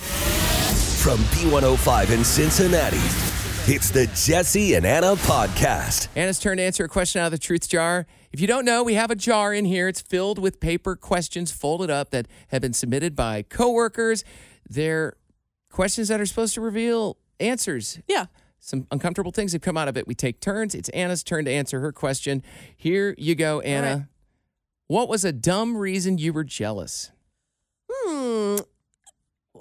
From 0.00 1.18
B105 1.34 2.10
in 2.10 2.24
Cincinnati, 2.24 2.96
it's 3.72 3.90
the 3.90 4.06
Jesse 4.14 4.74
and 4.74 4.84
Anna 4.86 5.14
podcast. 5.16 6.08
Anna's 6.16 6.38
turn 6.38 6.56
to 6.56 6.62
answer 6.62 6.84
a 6.84 6.88
question 6.88 7.20
out 7.20 7.26
of 7.26 7.32
the 7.32 7.38
truth 7.38 7.68
jar. 7.68 8.06
If 8.32 8.40
you 8.40 8.46
don't 8.46 8.64
know, 8.64 8.82
we 8.82 8.94
have 8.94 9.10
a 9.10 9.14
jar 9.14 9.52
in 9.52 9.64
here. 9.64 9.88
It's 9.88 10.00
filled 10.00 10.38
with 10.38 10.60
paper 10.60 10.96
questions 10.96 11.52
folded 11.52 11.90
up 11.90 12.10
that 12.10 12.26
have 12.48 12.62
been 12.62 12.72
submitted 12.72 13.14
by 13.14 13.42
coworkers. 13.42 14.24
They're 14.68 15.16
questions 15.70 16.08
that 16.08 16.20
are 16.20 16.26
supposed 16.26 16.54
to 16.54 16.60
reveal 16.60 17.16
answers. 17.38 17.98
Yeah. 18.08 18.26
Some 18.58 18.86
uncomfortable 18.90 19.32
things 19.32 19.52
have 19.52 19.62
come 19.62 19.76
out 19.76 19.88
of 19.88 19.96
it. 19.96 20.06
We 20.06 20.14
take 20.14 20.40
turns. 20.40 20.74
It's 20.74 20.88
Anna's 20.90 21.22
turn 21.22 21.46
to 21.46 21.50
answer 21.50 21.80
her 21.80 21.92
question. 21.92 22.42
Here 22.76 23.14
you 23.16 23.34
go, 23.34 23.60
Anna. 23.60 23.96
right. 23.96 24.04
What 24.86 25.08
was 25.08 25.24
a 25.24 25.32
dumb 25.32 25.76
reason 25.76 26.18
you 26.18 26.32
were 26.32 26.44
jealous? 26.44 27.10
Hmm. 27.90 28.56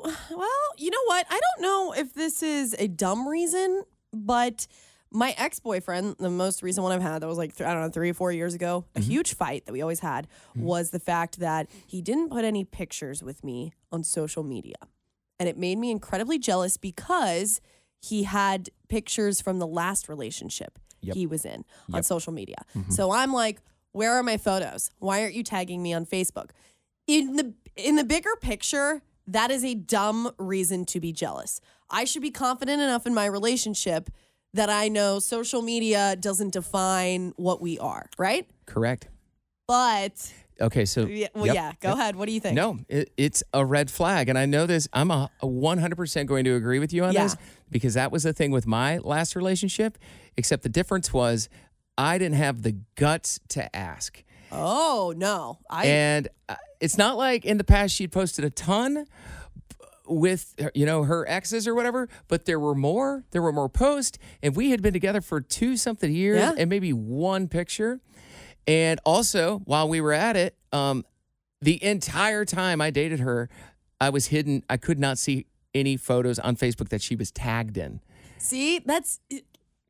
Well, 0.03 0.49
you 0.77 0.91
know 0.91 1.03
what? 1.05 1.25
I 1.29 1.39
don't 1.39 1.61
know 1.61 1.93
if 1.93 2.13
this 2.13 2.41
is 2.43 2.75
a 2.77 2.87
dumb 2.87 3.27
reason, 3.27 3.83
but 4.13 4.67
my 5.11 5.33
ex 5.37 5.59
boyfriend, 5.59 6.15
the 6.19 6.29
most 6.29 6.61
recent 6.63 6.83
one 6.83 6.91
I've 6.91 7.01
had, 7.01 7.21
that 7.21 7.27
was 7.27 7.37
like, 7.37 7.55
th- 7.55 7.67
I 7.67 7.73
don't 7.73 7.83
know, 7.83 7.89
three 7.89 8.11
or 8.11 8.13
four 8.13 8.31
years 8.31 8.53
ago, 8.53 8.85
a 8.95 8.99
mm-hmm. 8.99 9.09
huge 9.09 9.33
fight 9.33 9.65
that 9.65 9.73
we 9.73 9.81
always 9.81 9.99
had 9.99 10.27
mm-hmm. 10.51 10.63
was 10.63 10.91
the 10.91 10.99
fact 10.99 11.39
that 11.39 11.67
he 11.87 12.01
didn't 12.01 12.29
put 12.29 12.45
any 12.45 12.63
pictures 12.63 13.23
with 13.23 13.43
me 13.43 13.73
on 13.91 14.03
social 14.03 14.43
media. 14.43 14.75
And 15.39 15.49
it 15.49 15.57
made 15.57 15.77
me 15.77 15.89
incredibly 15.89 16.37
jealous 16.37 16.77
because 16.77 17.61
he 18.01 18.23
had 18.23 18.69
pictures 18.87 19.41
from 19.41 19.59
the 19.59 19.67
last 19.67 20.09
relationship 20.09 20.79
Yep. 21.01 21.15
he 21.15 21.27
was 21.27 21.45
in 21.45 21.63
on 21.93 22.03
social 22.03 22.33
media. 22.33 22.57
Mm-hmm. 22.75 22.91
So 22.91 23.11
I'm 23.11 23.31
like, 23.31 23.61
where 23.91 24.13
are 24.13 24.23
my 24.23 24.37
photos? 24.37 24.91
Why 24.99 25.21
aren't 25.21 25.33
you 25.33 25.43
tagging 25.43 25.81
me 25.81 25.93
on 25.93 26.05
Facebook? 26.05 26.49
In 27.07 27.35
the 27.35 27.53
in 27.75 27.95
the 27.95 28.03
bigger 28.03 28.35
picture, 28.41 29.01
that 29.31 29.51
is 29.51 29.63
a 29.63 29.73
dumb 29.75 30.31
reason 30.37 30.85
to 30.85 30.99
be 30.99 31.11
jealous. 31.13 31.61
I 31.89 32.05
should 32.05 32.21
be 32.21 32.31
confident 32.31 32.81
enough 32.81 33.05
in 33.05 33.13
my 33.13 33.25
relationship 33.25 34.09
that 34.53 34.69
I 34.69 34.87
know 34.87 35.19
social 35.19 35.61
media 35.61 36.15
doesn't 36.15 36.53
define 36.53 37.33
what 37.37 37.61
we 37.61 37.77
are, 37.79 38.09
right? 38.17 38.47
Correct. 38.65 39.07
But 39.67 40.33
Okay, 40.61 40.83
so 40.85 41.05
yeah, 41.05 41.27
well, 41.33 41.45
yep, 41.45 41.55
yeah, 41.55 41.71
go 41.79 41.89
yep. 41.89 41.97
ahead. 41.97 42.15
What 42.15 42.25
do 42.27 42.33
you 42.33 42.39
think? 42.39 42.55
No, 42.55 42.79
it, 42.89 43.11
it's 43.15 43.43
a 43.53 43.63
red 43.63 43.89
flag. 43.89 44.27
And 44.27 44.37
I 44.37 44.45
know 44.45 44.65
this, 44.65 44.87
I'm 44.91 45.09
a, 45.11 45.29
a 45.41 45.47
100% 45.47 46.25
going 46.25 46.43
to 46.45 46.55
agree 46.55 46.79
with 46.79 46.91
you 46.91 47.05
on 47.05 47.13
Yeah. 47.13 47.23
this 47.23 47.37
because 47.69 47.93
that 47.93 48.11
was 48.11 48.23
the 48.23 48.33
thing 48.33 48.51
with 48.51 48.67
my 48.67 48.97
last 48.97 49.35
relationship, 49.35 49.97
except 50.35 50.63
the 50.63 50.69
difference 50.69 51.13
was 51.13 51.47
I 51.97 52.17
didn't 52.17 52.35
have 52.37 52.63
the 52.63 52.77
guts 52.95 53.39
to 53.49 53.73
ask. 53.75 54.23
Oh 54.51 55.13
no, 55.15 55.59
I 55.69 55.85
and 55.85 56.27
uh, 56.47 56.55
it's 56.79 56.97
not 56.97 57.17
like 57.17 57.45
in 57.45 57.57
the 57.57 57.63
past 57.63 57.93
she'd 57.95 58.11
posted 58.11 58.45
a 58.45 58.49
ton 58.49 59.05
with 60.07 60.55
you 60.73 60.85
know 60.85 61.03
her 61.03 61.27
exes 61.29 61.67
or 61.67 61.75
whatever 61.75 62.09
but 62.27 62.45
there 62.45 62.59
were 62.59 62.73
more 62.73 63.23
there 63.29 63.43
were 63.43 63.51
more 63.51 63.69
posts 63.69 64.17
and 64.41 64.55
we 64.55 64.71
had 64.71 64.81
been 64.81 64.93
together 64.93 65.21
for 65.21 65.39
two 65.39 65.77
something 65.77 66.11
years 66.11 66.39
Yeah. 66.39 66.53
and 66.57 66.69
maybe 66.69 66.93
one 66.93 67.47
picture. 67.47 67.99
And 68.67 68.99
also 69.05 69.59
while 69.65 69.87
we 69.87 70.01
were 70.01 70.13
at 70.13 70.35
it 70.35 70.55
um 70.73 71.05
the 71.61 71.83
entire 71.83 72.43
time 72.45 72.81
i 72.81 72.89
dated 72.89 73.19
her 73.19 73.49
i 74.01 74.09
was 74.09 74.27
hidden. 74.27 74.63
I 74.69 74.77
could 74.77 74.97
not 74.99 75.19
see 75.19 75.45
any 75.75 75.95
photos 75.95 76.39
on 76.39 76.55
facebook 76.55 76.89
that 76.89 77.03
she 77.03 77.15
was 77.15 77.31
tagged 77.31 77.77
in. 77.77 77.99
See 78.39 78.79
that's 78.79 79.19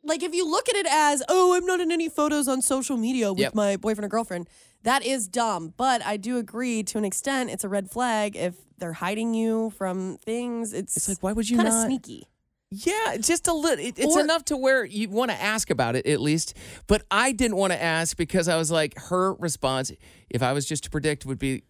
like 0.09 0.23
if 0.23 0.33
you 0.33 0.45
look 0.49 0.67
at 0.69 0.75
it 0.75 0.87
as 0.89 1.23
oh 1.29 1.55
I'm 1.55 1.65
not 1.65 1.79
in 1.79 1.91
any 1.91 2.09
photos 2.09 2.47
on 2.47 2.61
social 2.61 2.97
media 2.97 3.31
with 3.31 3.39
Yep. 3.39 3.55
my 3.55 3.77
boyfriend 3.77 4.05
or 4.05 4.09
girlfriend. 4.09 4.49
That 4.83 5.05
is 5.05 5.27
dumb, 5.27 5.73
but 5.75 6.01
I 6.05 6.15
do 6.17 6.37
agree 6.37 6.83
to 6.83 6.97
an 6.97 7.03
extent. 7.05 7.49
It's 7.49 7.63
a 7.65 7.69
red 7.69 7.89
flag 7.91 8.37
if 8.37 8.55
they're 8.77 8.93
hiding 8.93 9.33
you 9.33 9.71
from 9.71 10.17
things. 10.23 10.71
It's 10.73 10.95
It's 10.95 11.09
like, 11.09 11.21
why 11.21 11.33
would 11.33 11.49
you 11.49 11.57
kind 11.57 11.67
of 11.67 11.73
not- 11.73 11.85
sneaky? 11.87 12.27
Yeah, 12.71 13.17
just 13.17 13.47
a 13.47 13.53
little. 13.53 13.83
It, 13.83 13.97
it's 13.97 14.15
Or- 14.15 14.21
enough 14.21 14.45
to 14.45 14.55
where 14.55 14.85
you 14.85 15.09
want 15.09 15.31
to 15.31 15.41
ask 15.41 15.69
about 15.71 15.95
it 15.95 16.05
at 16.05 16.21
least. 16.21 16.53
But 16.87 17.01
I 17.11 17.31
didn't 17.31 17.57
want 17.57 17.73
to 17.73 17.81
ask 17.81 18.15
because 18.15 18.47
I 18.47 18.57
was 18.57 18.69
like, 18.71 18.97
her 19.09 19.33
response, 19.33 19.91
if 20.29 20.41
I 20.43 20.53
was 20.53 20.65
just 20.67 20.83
to 20.85 20.89
predict, 20.91 21.25
would 21.25 21.39
be, 21.39 21.63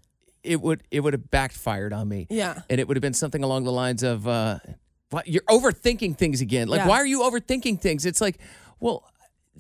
it 0.44 0.62
would 0.62 0.84
it 0.92 1.00
would 1.00 1.14
have 1.14 1.32
backfired 1.32 1.94
on 1.94 2.10
me. 2.10 2.28
Yeah. 2.30 2.62
and 2.70 2.80
it 2.82 2.88
would 2.88 2.98
have 2.98 3.02
been 3.02 3.14
something 3.14 3.44
along 3.44 3.64
the 3.64 3.72
lines 3.72 4.04
of, 4.04 4.28
uh, 4.28 4.60
"What 4.66 4.76
you're 5.26 5.44
overthinking 5.44 6.18
things 6.18 6.42
again? 6.42 6.68
Like, 6.68 6.80
Yeah. 6.82 6.88
why 6.88 6.98
are 6.98 7.06
you 7.06 7.22
overthinking 7.22 7.82
things?" 7.82 8.06
It's 8.06 8.22
like, 8.22 8.38
well. 8.80 9.04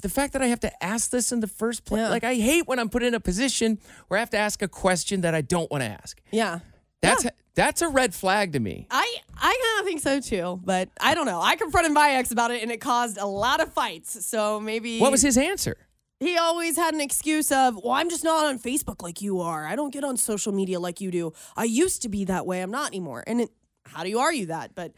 The 0.01 0.07
fact 0.07 0.31
that 0.31 0.41
I 0.41 0.45
have 0.47 0.61
to 0.61 0.71
ask 0.81 1.09
this 1.11 1.33
in 1.33 1.41
the 1.41 1.47
first 1.47 1.83
place, 1.83 1.99
Yeah. 1.99 2.09
like 2.09 2.23
I 2.23 2.35
hate 2.35 2.65
when 2.69 2.79
I'm 2.79 2.87
put 2.87 3.03
in 3.03 3.13
a 3.13 3.19
position 3.19 3.79
where 4.07 4.17
I 4.17 4.21
have 4.21 4.29
to 4.29 4.37
ask 4.37 4.61
a 4.61 4.67
question 4.69 5.19
that 5.21 5.35
I 5.35 5.41
don't 5.41 5.69
want 5.69 5.83
to 5.83 5.89
ask. 5.89 6.21
Yeah. 6.31 6.59
That's 7.01 7.25
that's 7.53 7.81
a 7.81 7.89
red 7.89 8.13
flag 8.15 8.53
to 8.53 8.61
me. 8.61 8.87
I 8.89 9.17
I 9.35 9.51
kind 9.61 9.79
of 9.81 9.85
think 9.85 9.99
so 9.99 10.21
too, 10.21 10.61
but 10.63 10.87
I 11.01 11.13
don't 11.15 11.25
know. 11.25 11.41
I 11.41 11.57
confronted 11.57 11.91
my 11.91 12.11
ex 12.11 12.31
about 12.31 12.51
it, 12.51 12.61
and 12.63 12.71
it 12.71 12.79
caused 12.79 13.17
a 13.17 13.25
lot 13.25 13.59
of 13.59 13.73
fights. 13.73 14.25
So 14.25 14.61
maybe 14.61 14.99
What 14.99 15.11
was 15.11 15.21
his 15.21 15.37
answer? 15.37 15.75
He 16.21 16.37
always 16.37 16.77
had 16.77 16.93
an 16.93 17.01
excuse 17.01 17.51
of, 17.51 17.75
"Well, 17.83 17.91
I'm 17.91 18.09
just 18.09 18.23
not 18.23 18.45
on 18.45 18.57
Facebook 18.57 19.01
like 19.03 19.21
you 19.21 19.41
are. 19.41 19.67
I 19.67 19.75
don't 19.75 19.91
get 19.91 20.05
on 20.05 20.15
social 20.15 20.53
media 20.53 20.79
like 20.79 21.01
you 21.01 21.11
do. 21.11 21.33
I 21.57 21.65
used 21.65 22.01
to 22.03 22.09
be 22.09 22.23
that 22.23 22.45
way. 22.45 22.61
I'm 22.61 22.71
not 22.71 22.87
anymore." 22.87 23.25
And 23.27 23.41
it, 23.41 23.49
how 23.85 24.03
do 24.05 24.09
you 24.09 24.19
argue 24.19 24.45
that? 24.45 24.75
But 24.75 24.93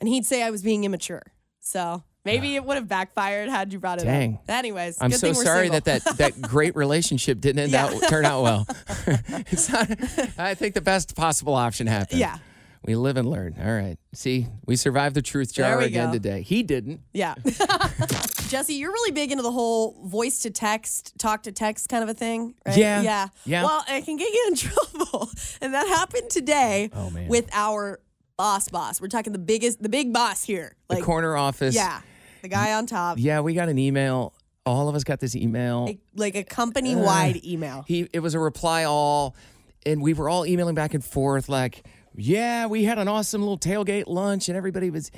and 0.00 0.08
he'd 0.08 0.26
say 0.26 0.42
I 0.42 0.50
was 0.50 0.62
being 0.62 0.84
immature. 0.84 1.22
So 1.60 2.02
maybe 2.24 2.56
it 2.56 2.64
would 2.64 2.76
have 2.76 2.88
backfired 2.88 3.48
had 3.48 3.72
you 3.72 3.78
brought 3.78 4.00
it 4.00 4.04
Dang. 4.04 4.34
up. 4.34 4.50
Anyways, 4.50 4.98
I'm 5.00 5.10
good 5.10 5.18
so 5.20 5.32
sorry 5.32 5.68
single. 5.68 5.80
that, 5.80 6.04
that 6.04 6.16
that 6.18 6.42
great 6.48 6.76
relationship 6.76 7.40
didn't 7.40 7.60
end 7.60 7.72
Yeah. 7.72 7.86
out 7.86 8.02
turn 8.08 8.24
out 8.24 8.42
well. 8.42 8.66
it's 9.50 9.68
not. 9.70 9.90
I 10.38 10.54
think 10.54 10.74
the 10.74 10.80
best 10.82 11.16
possible 11.16 11.54
option 11.54 11.86
happened. 11.86 12.20
Yeah. 12.20 12.38
We 12.86 12.96
live 12.96 13.16
and 13.16 13.26
learn. 13.30 13.54
All 13.58 13.72
right. 13.72 13.96
See, 14.12 14.46
we 14.66 14.76
survived 14.76 15.16
the 15.16 15.22
truth 15.22 15.54
jar 15.54 15.80
again 15.80 16.08
go. 16.08 16.12
today. 16.12 16.42
He 16.42 16.62
didn't. 16.62 17.00
Yeah. 17.14 17.34
Jesse, 18.48 18.74
you're 18.74 18.92
really 18.92 19.10
big 19.10 19.30
into 19.32 19.42
the 19.42 19.50
whole 19.50 19.96
voice 20.06 20.40
to 20.40 20.50
text, 20.50 21.18
talk 21.18 21.44
to 21.44 21.52
text 21.52 21.88
kind 21.88 22.02
of 22.02 22.10
a 22.10 22.14
thing, 22.14 22.54
right? 22.66 22.76
Yeah. 22.76 23.00
Yeah. 23.00 23.28
Yeah. 23.46 23.64
Well, 23.64 23.82
it 23.88 24.04
can 24.04 24.18
get 24.18 24.28
you 24.30 24.44
in 24.48 24.56
trouble. 24.56 25.30
And 25.62 25.72
that 25.72 25.86
happened 25.88 26.28
today 26.28 26.90
Oh, 26.92 27.08
man. 27.08 27.28
with 27.28 27.48
our 27.54 28.00
boss 28.36 28.68
boss. 28.68 29.00
We're 29.00 29.08
talking 29.08 29.32
the 29.32 29.38
biggest 29.38 29.82
the 29.82 29.88
big 29.88 30.12
boss 30.12 30.42
here. 30.44 30.74
Like, 30.88 31.00
The 31.00 31.04
corner 31.04 31.36
office. 31.36 31.74
Yeah. 31.74 32.00
The 32.42 32.48
guy 32.48 32.74
on 32.74 32.86
top. 32.86 33.18
Yeah, 33.18 33.40
we 33.40 33.54
got 33.54 33.68
an 33.68 33.78
email. 33.78 34.34
All 34.66 34.88
of 34.88 34.94
us 34.94 35.04
got 35.04 35.20
this 35.20 35.34
email. 35.34 35.86
A- 35.88 35.98
like 36.14 36.34
a 36.34 36.44
company 36.44 36.94
wide 36.96 37.44
email. 37.44 37.84
He 37.86 38.08
it 38.12 38.20
was 38.20 38.34
a 38.34 38.38
reply 38.38 38.84
all, 38.84 39.34
and 39.86 40.02
we 40.02 40.12
were 40.14 40.28
all 40.28 40.46
emailing 40.46 40.74
back 40.74 40.94
and 40.94 41.04
forth 41.04 41.48
like, 41.48 41.86
yeah, 42.14 42.66
we 42.66 42.84
had 42.84 42.98
an 42.98 43.08
awesome 43.08 43.40
little 43.40 43.58
tailgate 43.58 44.04
lunch, 44.06 44.48
and 44.48 44.56
everybody 44.56 44.90
was, 44.90 45.10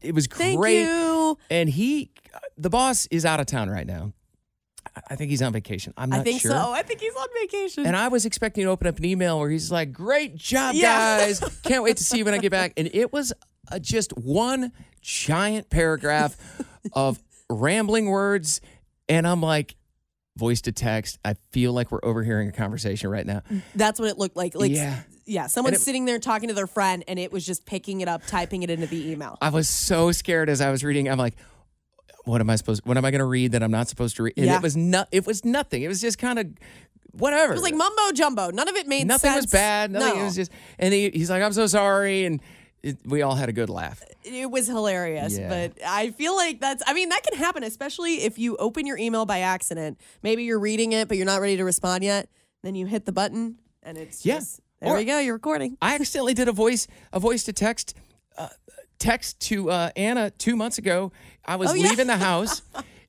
it 0.00 0.14
was 0.14 0.26
great. 0.26 0.56
Thank 0.58 0.88
you. 0.88 1.38
And 1.50 1.68
he, 1.68 2.10
the 2.58 2.70
boss, 2.70 3.06
is 3.10 3.24
out 3.24 3.40
of 3.40 3.46
town 3.46 3.70
right 3.70 3.86
now. 3.86 4.12
I- 5.10 5.16
think 5.16 5.30
he's 5.30 5.42
on 5.42 5.52
vacation. 5.52 5.92
I'm 5.96 6.10
not 6.10 6.16
sure. 6.16 6.20
I 6.20 6.24
think 6.24 6.40
sure. 6.40 6.50
so. 6.52 6.72
I 6.72 6.82
think 6.82 7.00
he's 7.00 7.14
on 7.14 7.28
vacation. 7.42 7.86
And 7.86 7.96
I 7.96 8.08
was 8.08 8.24
expecting 8.26 8.64
to 8.64 8.70
open 8.70 8.86
up 8.86 8.98
an 8.98 9.04
email 9.04 9.38
where 9.38 9.50
he's 9.50 9.70
like, 9.70 9.92
"Great 9.92 10.36
job, 10.36 10.74
Yeah. 10.74 11.18
guys! 11.18 11.40
Can't 11.64 11.82
wait 11.84 11.96
to 11.98 12.04
see 12.04 12.18
you 12.18 12.24
when 12.24 12.34
I 12.34 12.38
get 12.38 12.50
back." 12.50 12.72
And 12.76 12.88
it 12.92 13.12
was 13.12 13.32
uh, 13.70 13.78
just 13.78 14.12
one 14.16 14.72
giant 15.00 15.70
paragraph 15.70 16.36
of 16.92 17.22
rambling 17.50 18.06
words, 18.06 18.60
and 19.08 19.26
I'm 19.26 19.40
like, 19.42 19.76
voice 20.36 20.62
to 20.62 20.72
text. 20.72 21.18
I 21.24 21.34
feel 21.52 21.72
like 21.72 21.92
we're 21.92 22.00
overhearing 22.02 22.48
a 22.48 22.52
conversation 22.52 23.08
right 23.10 23.24
now. 23.26 23.42
That's 23.74 24.00
what 24.00 24.08
it 24.08 24.18
looked 24.18 24.36
like. 24.36 24.54
Like 24.56 24.72
Yeah. 24.72 25.00
yeah, 25.26 25.46
someone's 25.46 25.76
it- 25.76 25.80
sitting 25.82 26.06
there 26.06 26.18
talking 26.18 26.48
to 26.48 26.54
their 26.54 26.66
friend 26.66 27.04
and 27.06 27.18
it 27.20 27.30
was 27.30 27.46
just 27.46 27.64
picking 27.66 28.00
it 28.00 28.08
up, 28.08 28.26
typing 28.26 28.62
it 28.64 28.70
into 28.70 28.86
the 28.88 29.10
email. 29.12 29.38
I 29.40 29.50
was 29.50 29.68
so 29.68 30.10
scared 30.10 30.48
as 30.48 30.60
I 30.60 30.70
was 30.72 30.82
reading. 30.82 31.08
I'm 31.08 31.18
like, 31.18 31.34
what 32.24 32.40
am 32.40 32.50
I 32.50 32.56
supposed? 32.56 32.84
What 32.86 32.96
am 32.96 33.04
I 33.04 33.10
going 33.10 33.18
to 33.20 33.24
read 33.26 33.52
that 33.52 33.62
I'm 33.62 33.70
not 33.70 33.88
supposed 33.88 34.16
to 34.16 34.22
read? 34.24 34.34
And 34.36 34.46
Yeah. 34.46 34.56
it 34.56 34.62
was 34.62 34.76
not. 34.76 35.08
It 35.12 35.26
was 35.26 35.44
nothing. 35.44 35.82
It 35.82 35.88
was 35.88 36.00
just 36.00 36.18
kind 36.18 36.38
of 36.38 36.46
whatever. 37.12 37.52
It 37.52 37.56
was 37.56 37.62
like 37.62 37.74
mumbo 37.74 38.12
jumbo. 38.12 38.50
None 38.50 38.68
of 38.68 38.76
it 38.76 38.86
made 38.86 39.06
nothing 39.06 39.30
sense. 39.30 39.44
was 39.44 39.52
bad. 39.52 39.90
Nothing. 39.90 40.16
No. 40.16 40.20
It 40.22 40.24
was 40.24 40.34
just. 40.36 40.50
And 40.78 40.92
he, 40.94 41.10
he's 41.10 41.30
like, 41.30 41.42
I'm 41.42 41.52
so 41.52 41.66
sorry, 41.66 42.24
and 42.24 42.40
it, 42.82 42.98
we 43.06 43.22
all 43.22 43.34
had 43.34 43.48
a 43.48 43.52
good 43.52 43.70
laugh. 43.70 44.02
it 44.24 44.50
was 44.50 44.66
hilarious. 44.66 45.38
Yeah. 45.38 45.48
But 45.48 45.78
I 45.86 46.10
feel 46.10 46.34
like 46.36 46.60
that's, 46.60 46.82
I 46.86 46.92
mean, 46.94 47.08
that 47.10 47.22
can 47.22 47.38
happen, 47.38 47.62
especially 47.62 48.22
if 48.24 48.38
you 48.38 48.56
open 48.56 48.86
your 48.86 48.98
email 48.98 49.24
by 49.26 49.40
accident. 49.40 49.98
Maybe 50.22 50.44
you're 50.44 50.58
reading 50.58 50.92
it, 50.92 51.08
but 51.08 51.16
you're 51.16 51.26
not 51.26 51.40
ready 51.40 51.56
to 51.56 51.64
respond 51.64 52.04
yet. 52.04 52.28
Then 52.62 52.74
you 52.74 52.86
hit 52.86 53.04
the 53.06 53.12
button 53.12 53.58
and 53.82 53.96
it's 53.98 54.24
Yeah. 54.24 54.36
just, 54.36 54.60
there 54.80 54.92
Or- 54.92 54.98
you 55.00 55.06
go, 55.06 55.18
you're 55.18 55.34
recording. 55.34 55.76
I 55.80 55.94
accidentally 55.94 56.34
did 56.34 56.48
a 56.48 56.52
voice 56.52 56.86
a 57.12 57.20
voice 57.20 57.44
to 57.44 57.52
text 57.54 57.94
text 58.98 59.40
to 59.48 59.70
uh, 59.70 59.90
Anna 59.96 60.30
two 60.30 60.56
months 60.56 60.78
ago. 60.78 61.12
I 61.44 61.56
was 61.56 61.70
Oh, 61.70 61.74
yeah. 61.74 61.88
leaving 61.88 62.06
the 62.06 62.16
house, 62.30 62.62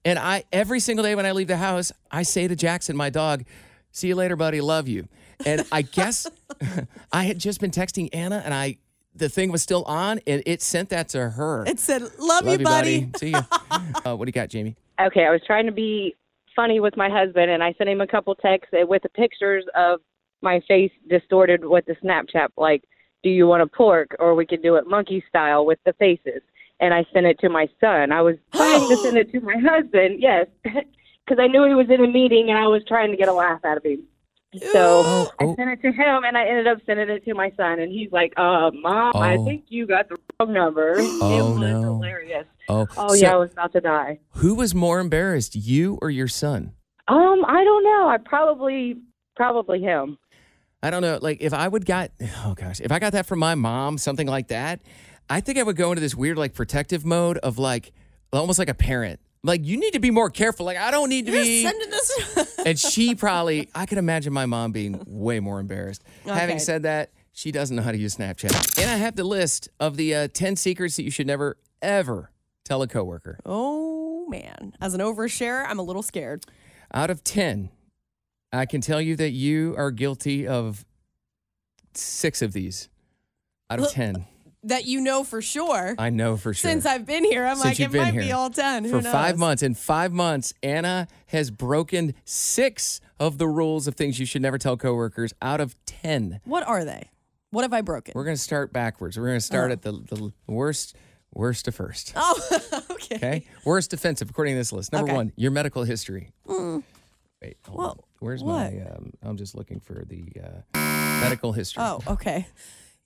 and 0.03 0.19
I 0.19 0.43
every 0.51 0.79
single 0.79 1.03
day 1.03 1.15
when 1.15 1.25
I 1.25 1.31
leave 1.31 1.47
the 1.47 1.57
house, 1.57 1.91
I 2.11 2.23
say 2.23 2.47
to 2.47 2.55
Jackson, 2.55 2.95
my 2.97 3.09
dog, 3.09 3.43
"See 3.91 4.07
you 4.07 4.15
later, 4.15 4.35
buddy. 4.35 4.61
Love 4.61 4.87
you." 4.87 5.07
And 5.45 5.65
I 5.71 5.81
guess 5.81 6.27
I 7.11 7.23
had 7.23 7.39
just 7.39 7.59
been 7.59 7.71
texting 7.71 8.09
Anna, 8.13 8.41
and 8.43 8.53
I 8.53 8.77
the 9.17 9.29
thing 9.29 9.51
was 9.51 9.61
still 9.61 9.83
on, 9.83 10.19
and 10.27 10.43
it 10.45 10.61
sent 10.61 10.89
that 10.89 11.07
to 11.09 11.29
her. 11.29 11.63
It 11.65 11.79
said, 11.79 12.01
love, 12.19 12.43
Love 12.45 12.59
you, 12.59 12.65
buddy. 12.65 13.09
See 13.15 13.29
you. 13.29 13.35
uh, 14.05 14.13
what 14.15 14.25
do 14.25 14.27
you 14.27 14.33
got, 14.33 14.49
Jamie? 14.49 14.75
okay, 15.01 15.25
I 15.25 15.29
was 15.31 15.39
trying 15.47 15.65
to 15.67 15.71
be 15.71 16.15
funny 16.53 16.79
with 16.81 16.97
my 16.97 17.09
husband, 17.09 17.49
and 17.49 17.63
I 17.63 17.73
sent 17.77 17.89
him 17.89 18.01
a 18.01 18.07
couple 18.07 18.35
texts 18.35 18.73
with 18.73 19.03
the 19.03 19.09
pictures 19.09 19.63
of 19.73 20.01
my 20.41 20.61
face 20.67 20.91
distorted 21.09 21.63
with 21.65 21.85
the 21.85 21.95
Snapchat, 22.03 22.49
like, 22.57 22.83
"Do 23.25 23.29
you 23.31 23.47
want 23.47 23.63
a 23.63 23.67
pork?" 23.67 24.15
or 24.19 24.35
we 24.35 24.45
could 24.45 24.61
do 24.61 24.75
it 24.75 24.87
monkey 24.87 25.21
style 25.27 25.65
with 25.65 25.79
the 25.85 25.93
faces. 25.93 26.41
And 26.79 26.93
I 26.93 27.05
sent 27.13 27.25
it 27.25 27.39
to 27.39 27.49
my 27.49 27.67
son. 27.81 28.11
I 28.11 28.21
was 28.21 28.35
trying 28.55 28.87
to 28.89 28.97
send 29.01 29.17
it 29.17 29.31
to 29.31 29.39
my 29.41 29.55
husband, 29.57 30.21
yes, 30.21 30.45
because 30.63 31.39
I 31.39 31.47
knew 31.47 31.65
he 31.65 31.73
was 31.73 31.87
in 31.89 32.03
a 32.03 32.07
meeting, 32.07 32.49
and 32.49 32.57
I 32.59 32.67
was 32.67 32.83
trying 32.87 33.09
to 33.11 33.17
get 33.17 33.27
a 33.29 33.33
laugh 33.33 33.61
out 33.65 33.77
of 33.77 33.83
him. 33.85 34.03
So 34.71 35.03
Oh, 35.05 35.31
I 35.39 35.45
sent 35.55 35.69
it 35.71 35.81
to 35.81 35.91
him, 35.91 36.23
and 36.23 36.37
I 36.37 36.45
ended 36.47 36.67
up 36.67 36.77
sending 36.85 37.09
it 37.09 37.25
to 37.25 37.33
my 37.33 37.51
son, 37.57 37.79
and 37.79 37.91
he's 37.91 38.11
like, 38.11 38.31
"Uh, 38.37 38.71
mom, 38.71 39.11
I 39.15 39.35
Oh. 39.37 39.45
think 39.45 39.65
you 39.69 39.85
got 39.87 40.07
the 40.07 40.15
wrong 40.39 40.53
number." 40.53 40.99
it 40.99 41.17
Oh, 41.21 41.49
was 41.53 41.57
no. 41.59 41.81
hilarious. 41.95 42.45
Oh, 42.69 42.87
Oh 42.97 43.13
so 43.13 43.13
yeah, 43.15 43.33
I 43.33 43.37
was 43.37 43.51
about 43.51 43.73
to 43.73 43.81
die. 43.81 44.19
Who 44.35 44.55
was 44.55 44.73
more 44.75 44.99
embarrassed, 44.99 45.55
you 45.55 45.97
or 46.01 46.09
your 46.09 46.27
son? 46.27 46.73
Um, 47.07 47.43
I 47.47 47.63
don't 47.63 47.83
know. 47.83 48.07
I 48.07 48.17
probably 48.17 48.97
probably 49.35 49.81
him. 49.81 50.17
I 50.85 50.91
don't 50.91 51.01
know. 51.01 51.17
Like 51.19 51.39
if 51.41 51.51
I 51.51 51.67
would 51.67 51.83
got 51.83 52.11
oh 52.45 52.53
gosh, 52.55 52.79
if 52.79 52.91
I 52.91 52.99
got 52.99 53.13
that 53.13 53.25
from 53.25 53.39
my 53.39 53.55
mom, 53.55 53.97
something 53.97 54.27
like 54.27 54.49
that, 54.49 54.81
I 55.27 55.41
think 55.41 55.57
I 55.57 55.63
would 55.63 55.75
go 55.75 55.91
into 55.91 55.99
this 56.01 56.13
weird 56.13 56.37
like 56.37 56.53
protective 56.53 57.03
mode 57.03 57.39
of 57.39 57.57
like 57.57 57.91
almost 58.31 58.59
like 58.59 58.69
a 58.69 58.75
parent. 58.75 59.19
Like 59.41 59.65
you 59.65 59.77
need 59.77 59.93
to 59.93 59.99
be 59.99 60.11
more 60.11 60.29
careful. 60.29 60.63
Like 60.63 60.77
I 60.77 60.91
don't 60.91 61.09
need 61.09 61.25
to 61.25 61.31
You're 61.31 61.43
be. 61.43 61.63
sending 61.63 61.89
this. 61.89 62.59
and 62.65 62.79
she 62.79 63.15
probably, 63.15 63.67
I 63.73 63.87
can 63.87 63.97
imagine 63.97 64.31
my 64.31 64.45
mom 64.45 64.73
being 64.73 65.03
way 65.07 65.39
more 65.39 65.59
embarrassed. 65.59 66.03
Having 66.25 66.59
said 66.59 66.83
that, 66.83 67.09
she 67.33 67.51
doesn't 67.51 67.75
know 67.75 67.81
how 67.81 67.91
to 67.91 67.97
use 67.97 68.15
Snapchat. 68.17 68.79
And 68.79 68.89
I 68.91 68.97
have 68.97 69.15
the 69.15 69.23
list 69.23 69.69
of 69.79 69.97
the 69.97 70.13
uh, 70.13 70.27
ten 70.33 70.55
secrets 70.55 70.97
that 70.97 71.03
you 71.03 71.11
should 71.11 71.27
never 71.27 71.57
ever 71.81 72.29
tell 72.63 72.83
a 72.83 72.87
coworker. 72.87 73.39
oh, 73.43 74.27
man. 74.27 74.73
As 74.79 74.93
an 74.93 75.01
overshare, 75.01 75.65
I'm 75.67 75.79
a 75.79 75.83
little 75.83 76.03
scared. 76.03 76.45
Out 76.93 77.09
of 77.09 77.23
ten, 77.23 77.69
I 78.59 78.65
can 78.65 78.81
tell 78.81 79.01
you 79.01 79.15
that 79.17 79.31
you 79.31 79.75
are 79.77 79.91
guilty 79.91 80.47
of 80.47 80.85
six 81.93 82.41
of 82.41 82.53
these. 82.53 82.89
Out 83.69 83.79
of 83.79 83.91
ten. 83.91 84.25
That 84.63 84.85
you 84.85 84.99
know 84.99 85.23
for 85.23 85.41
sure. 85.43 85.93
I 85.99 86.09
know 86.09 86.37
for 86.37 86.51
sure. 86.53 86.69
Since 86.71 86.87
I've 86.87 87.05
been 87.05 87.23
here, 87.23 87.45
I'm 87.45 87.55
Since 87.57 87.79
like, 87.79 87.93
it 87.93 87.95
might 87.95 88.15
be 88.17 88.31
all 88.31 88.49
10. 88.49 88.89
for 88.89 88.99
five 89.01 89.37
months. 89.37 89.61
In 89.61 89.75
five 89.75 90.11
months, 90.11 90.55
Anna 90.63 91.07
has 91.27 91.51
broken 91.51 92.15
six 92.25 92.99
of 93.19 93.37
the 93.37 93.47
rules 93.47 93.85
of 93.87 93.93
things 93.93 94.19
you 94.19 94.25
should 94.25 94.41
never 94.41 94.57
tell 94.57 94.75
coworkers 94.75 95.33
out 95.39 95.61
of 95.61 95.75
10. 95.85 96.41
What 96.45 96.67
are 96.67 96.83
they? 96.83 97.09
What 97.51 97.61
have 97.61 97.73
I 97.73 97.81
broken? 97.81 98.13
We're 98.15 98.23
going 98.23 98.35
to 98.37 98.41
start 98.41 98.73
backwards. 98.73 99.19
We're 99.19 99.27
going 99.27 99.37
to 99.37 99.45
start 99.45 99.69
at 99.71 99.83
the, 99.83 99.91
the 99.91 100.33
worst, 100.47 100.95
worst 101.31 101.65
to 101.65 101.71
first. 101.71 102.13
oh, 102.15 102.83
okay. 102.91 103.15
Okay? 103.17 103.45
worst 103.65 103.93
offensive, 103.93 104.31
according 104.31 104.55
to 104.55 104.57
this 104.57 104.73
list. 104.73 104.91
Number 104.91 105.09
Okay. 105.11 105.15
one, 105.15 105.31
your 105.35 105.51
medical 105.51 105.83
history. 105.83 106.31
Wait, 106.47 106.81
Well. 107.71 108.05
Where's 108.19 108.43
what? 108.43 108.73
my, 108.73 108.81
um, 108.81 109.11
I'm 109.21 109.37
just 109.37 109.55
looking 109.55 109.79
for 109.79 110.03
the 110.07 110.25
uh, 110.43 111.19
medical 111.21 111.51
history. 111.51 111.83
Oh, 111.85 112.01
okay. 112.07 112.47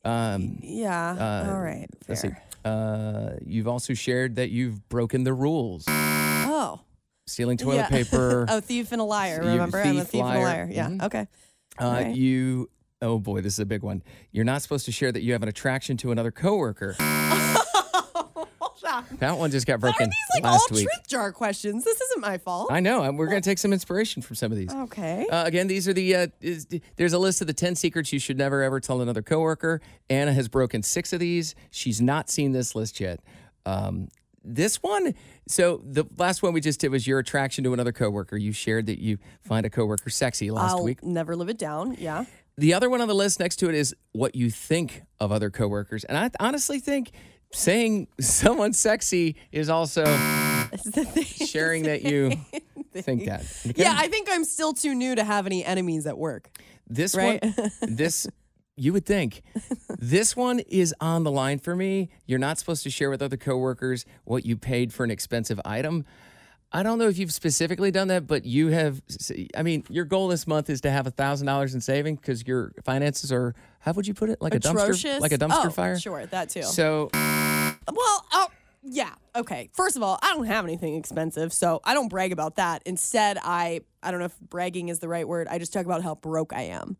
Um, 0.05 0.59
Yeah. 0.61 1.11
Uh, 1.47 1.51
all 1.53 1.59
right. 1.61 1.87
let's 2.07 2.21
see. 2.21 2.29
Fair. 2.29 2.43
Uh, 2.63 3.31
you've 3.45 3.67
also 3.67 3.93
shared 3.93 4.35
that 4.37 4.49
you've 4.49 4.87
broken 4.89 5.23
the 5.23 5.33
rules. 5.33 5.85
Oh. 5.89 6.79
Stealing 7.27 7.57
toilet 7.57 7.75
yeah. 7.75 7.89
paper. 7.89 8.45
a 8.47 8.61
thief 8.69 8.91
and 8.91 9.01
a 9.01 9.03
liar. 9.03 9.39
Remember? 9.39 9.79
I'm 9.81 9.97
a 9.97 10.01
thief, 10.01 10.11
thief 10.11 10.21
and 10.21 10.29
a 10.37 10.41
liar. 10.41 10.43
liar. 10.43 10.69
Yeah. 10.71 10.87
Mhm. 10.89 11.03
Okay. 11.03 11.27
Uh, 11.79 11.85
Right. 11.85 12.15
You, 12.15 12.69
oh 13.01 13.19
boy, 13.19 13.41
this 13.41 13.53
is 13.53 13.59
a 13.59 13.65
big 13.65 13.83
one. 13.83 14.03
You're 14.31 14.45
not 14.45 14.61
supposed 14.61 14.85
to 14.85 14.91
share 14.91 15.11
that 15.11 15.21
you 15.21 15.33
have 15.33 15.43
an 15.43 15.49
attraction 15.49 15.97
to 15.97 16.11
another 16.11 16.31
coworker. 16.31 16.95
That 19.17 19.37
one 19.37 19.51
just 19.51 19.65
got 19.67 19.81
Why 19.81 19.89
are 19.89 19.91
broken 19.91 20.07
these 20.09 20.35
like 20.35 20.43
last 20.43 20.71
all 20.71 20.77
week. 20.77 20.87
truth 20.87 21.07
jar 21.07 21.31
questions? 21.31 21.83
This 21.83 21.99
isn't 21.99 22.21
my 22.21 22.37
fault. 22.37 22.71
I 22.71 22.79
know. 22.79 23.03
and 23.03 23.17
We're 23.17 23.27
going 23.27 23.41
to 23.41 23.49
take 23.49 23.57
some 23.57 23.73
inspiration 23.73 24.21
from 24.21 24.35
some 24.35 24.51
of 24.51 24.57
these. 24.57 24.73
okay. 24.73 25.27
Uh, 25.27 25.45
again, 25.45 25.67
these 25.67 25.87
are 25.87 25.93
the. 25.93 26.15
Uh, 26.15 26.27
is, 26.41 26.67
there's 26.95 27.13
a 27.13 27.19
list 27.19 27.41
of 27.41 27.47
the 27.47 27.53
ten 27.53 27.75
secrets 27.75 28.13
you 28.13 28.19
should 28.19 28.37
never 28.37 28.61
ever 28.61 28.79
tell 28.79 29.01
another 29.01 29.21
coworker. 29.21 29.81
Anna 30.09 30.31
has 30.33 30.47
broken 30.47 30.83
six 30.83 31.11
of 31.13 31.19
these. 31.19 31.55
She's 31.71 31.99
not 32.01 32.29
seen 32.29 32.51
this 32.51 32.75
list 32.75 32.99
yet. 32.99 33.19
Um, 33.65 34.09
this 34.43 34.81
one. 34.81 35.13
So 35.47 35.81
the 35.83 36.05
last 36.17 36.41
one 36.43 36.53
we 36.53 36.61
just 36.61 36.79
did 36.79 36.89
was 36.91 37.05
your 37.05 37.19
attraction 37.19 37.63
to 37.65 37.73
another 37.73 37.91
coworker. 37.91 38.37
You 38.37 38.51
shared 38.53 38.85
that 38.85 38.99
you 38.99 39.17
find 39.41 39.65
a 39.65 39.69
coworker 39.69 40.09
sexy 40.09 40.49
last 40.51 40.71
I'll 40.71 40.83
week. 40.83 41.03
never 41.03 41.35
live 41.35 41.49
it 41.49 41.57
down. 41.57 41.95
Yeah. 41.99 42.25
The 42.57 42.73
other 42.73 42.89
one 42.89 43.01
on 43.01 43.07
the 43.07 43.15
list 43.15 43.39
next 43.39 43.55
to 43.57 43.69
it 43.69 43.75
is 43.75 43.95
what 44.11 44.35
you 44.35 44.49
think 44.49 45.03
of 45.19 45.31
other 45.31 45.49
coworkers. 45.49 46.03
And 46.03 46.17
I 46.17 46.29
honestly 46.39 46.79
think 46.79 47.11
saying 47.51 48.07
someone's 48.19 48.79
sexy 48.79 49.35
is 49.51 49.69
also 49.69 50.03
It's 50.71 50.83
the 50.83 51.05
thing. 51.05 51.23
sharing 51.47 51.83
that 51.83 52.03
you 52.03 52.31
think 52.93 53.25
that. 53.25 53.41
Okay? 53.67 53.83
Yeah, 53.83 53.95
I 53.97 54.07
think 54.07 54.27
I'm 54.31 54.43
still 54.43 54.73
too 54.73 54.93
new 54.95 55.15
to 55.15 55.23
have 55.23 55.45
any 55.45 55.63
enemies 55.63 56.05
at 56.07 56.17
work. 56.17 56.49
this 56.87 57.15
right? 57.15 57.43
one, 57.43 57.71
this 57.81 58.27
you 58.75 58.93
would 58.93 59.05
think. 59.05 59.41
This 59.97 60.37
one 60.37 60.59
is 60.59 60.95
on 61.01 61.23
the 61.23 61.31
line 61.31 61.59
for 61.59 61.75
me. 61.75 62.09
You're 62.25 62.39
not 62.39 62.57
supposed 62.57 62.83
to 62.83 62.89
share 62.89 63.09
with 63.09 63.21
other 63.21 63.35
coworkers 63.35 64.05
what 64.23 64.45
you 64.45 64.55
paid 64.55 64.93
for 64.93 65.03
an 65.03 65.11
expensive 65.11 65.59
item. 65.65 66.05
I 66.71 66.83
don't 66.83 66.99
know 66.99 67.09
if 67.09 67.17
you've 67.17 67.33
specifically 67.33 67.89
done 67.89 68.09
that, 68.09 68.27
but 68.27 68.45
you 68.45 68.67
have. 68.67 69.01
I 69.57 69.63
mean, 69.63 69.83
your 69.89 70.05
goal 70.05 70.27
this 70.27 70.45
month 70.45 70.69
is 70.69 70.81
to 70.81 70.91
have 70.91 71.07
a 71.07 71.11
thousand 71.11 71.47
dollars 71.47 71.73
in 71.73 71.81
saving 71.81 72.17
because 72.17 72.47
your 72.47 72.71
finances 72.85 73.31
are. 73.31 73.55
How 73.79 73.91
would 73.93 74.07
you 74.07 74.13
put 74.13 74.29
it? 74.29 74.39
Like 74.39 74.53
a 74.53 74.59
dumpster, 74.59 75.19
like 75.19 75.31
a 75.31 75.37
dumpster 75.37 75.65
oh, 75.65 75.69
fire. 75.71 75.99
Sure, 75.99 76.25
that 76.27 76.49
too. 76.49 76.63
So 76.63 77.09
Well, 77.95 78.25
oh, 78.31 78.47
yeah. 78.83 79.13
Okay. 79.35 79.69
First 79.73 79.95
of 79.97 80.03
all, 80.03 80.17
I 80.21 80.33
don't 80.33 80.45
have 80.45 80.65
anything 80.65 80.95
expensive, 80.95 81.51
so 81.53 81.81
I 81.83 81.93
don't 81.93 82.07
brag 82.07 82.31
about 82.31 82.55
that. 82.55 82.81
Instead, 82.85 83.37
I 83.43 83.81
I 84.01 84.11
don't 84.11 84.19
know 84.19 84.27
if 84.27 84.39
bragging 84.39 84.89
is 84.89 84.99
the 84.99 85.07
right 85.09 85.27
word. 85.27 85.47
I 85.49 85.59
just 85.59 85.73
talk 85.73 85.85
about 85.85 86.01
how 86.03 86.15
broke 86.15 86.53
I 86.53 86.61
am, 86.63 86.95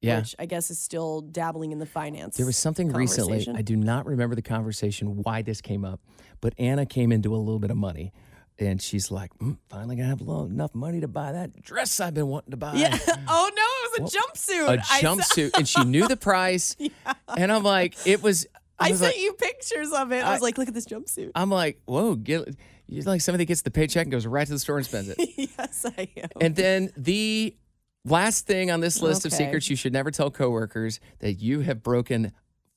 yeah, 0.00 0.18
which 0.18 0.34
I 0.38 0.46
guess 0.46 0.70
is 0.70 0.78
still 0.80 1.20
dabbling 1.20 1.70
in 1.72 1.78
the 1.78 1.86
finance. 1.86 2.36
There 2.36 2.46
was 2.46 2.56
something 2.56 2.92
recently. 2.92 3.46
I 3.54 3.62
do 3.62 3.76
not 3.76 4.06
remember 4.06 4.34
the 4.34 4.42
conversation 4.42 5.22
why 5.22 5.42
this 5.42 5.60
came 5.60 5.84
up, 5.84 6.00
but 6.40 6.54
Anna 6.58 6.86
came 6.86 7.12
into 7.12 7.34
a 7.34 7.38
little 7.38 7.60
bit 7.60 7.70
of 7.70 7.76
money, 7.76 8.12
and 8.58 8.82
she's 8.82 9.12
like, 9.12 9.30
mm, 9.38 9.56
"Finally 9.68 9.96
gonna 9.96 10.08
have 10.08 10.20
enough 10.22 10.74
money 10.74 11.00
to 11.00 11.08
buy 11.08 11.30
that 11.32 11.62
dress 11.62 12.00
I've 12.00 12.14
been 12.14 12.26
wanting 12.26 12.50
to 12.50 12.56
buy." 12.56 12.74
Yeah. 12.74 12.98
Oh 13.28 13.50
no, 13.54 13.96
it 13.96 14.02
was 14.02 14.14
a 14.14 14.18
jumpsuit. 14.18 14.74
A 14.74 14.78
jumpsuit, 15.04 15.50
and 15.56 15.68
she 15.68 15.84
knew 15.84 16.08
the 16.08 16.16
price. 16.16 16.74
Yeah. 16.80 16.90
And 17.36 17.52
I'm 17.52 17.62
like, 17.62 17.94
it 18.06 18.22
was. 18.22 18.46
I, 18.82 18.86
I, 18.86 18.92
sent 18.92 19.00
like, 19.00 19.18
you 19.18 19.32
pictures 19.34 19.92
of 19.92 20.12
it. 20.12 20.24
I, 20.24 20.28
I- 20.28 20.32
was 20.32 20.42
like, 20.42 20.58
look 20.58 20.68
at 20.68 20.74
this 20.74 20.86
jumpsuit. 20.86 21.32
I'm 21.34 21.50
like, 21.50 21.80
whoa, 21.84 22.14
get. 22.16 22.56
You're 22.88 23.04
like 23.04 23.22
somebody 23.22 23.46
gets 23.46 23.62
the 23.62 23.70
paycheck 23.70 24.02
and 24.02 24.12
goes 24.12 24.26
right 24.26 24.46
to 24.46 24.52
the 24.52 24.58
store 24.58 24.76
and 24.76 24.84
spends 24.84 25.08
it. 25.08 25.18
yes, 25.36 25.86
I 25.96 26.08
am. 26.16 26.28
And 26.40 26.54
then 26.54 26.90
the 26.96 27.56
last 28.04 28.46
thing 28.46 28.70
on 28.70 28.80
this 28.80 29.00
list 29.00 29.24
of 29.24 29.32
secrets 29.32 29.70
you 29.70 29.76
should 29.76 29.92
never 29.92 30.10
tell 30.10 30.30
coworkers 30.30 31.00
that 31.20 31.34
you 31.34 31.60
have 31.60 31.82
broken 31.82 32.32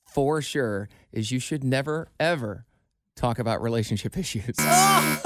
for 0.06 0.42
sure 0.42 0.88
is 1.12 1.32
you 1.32 1.40
should 1.40 1.64
never 1.64 2.08
ever 2.20 2.66
talk 3.16 3.40
about 3.40 3.62
relationship 3.62 4.18
issues. 4.18 4.56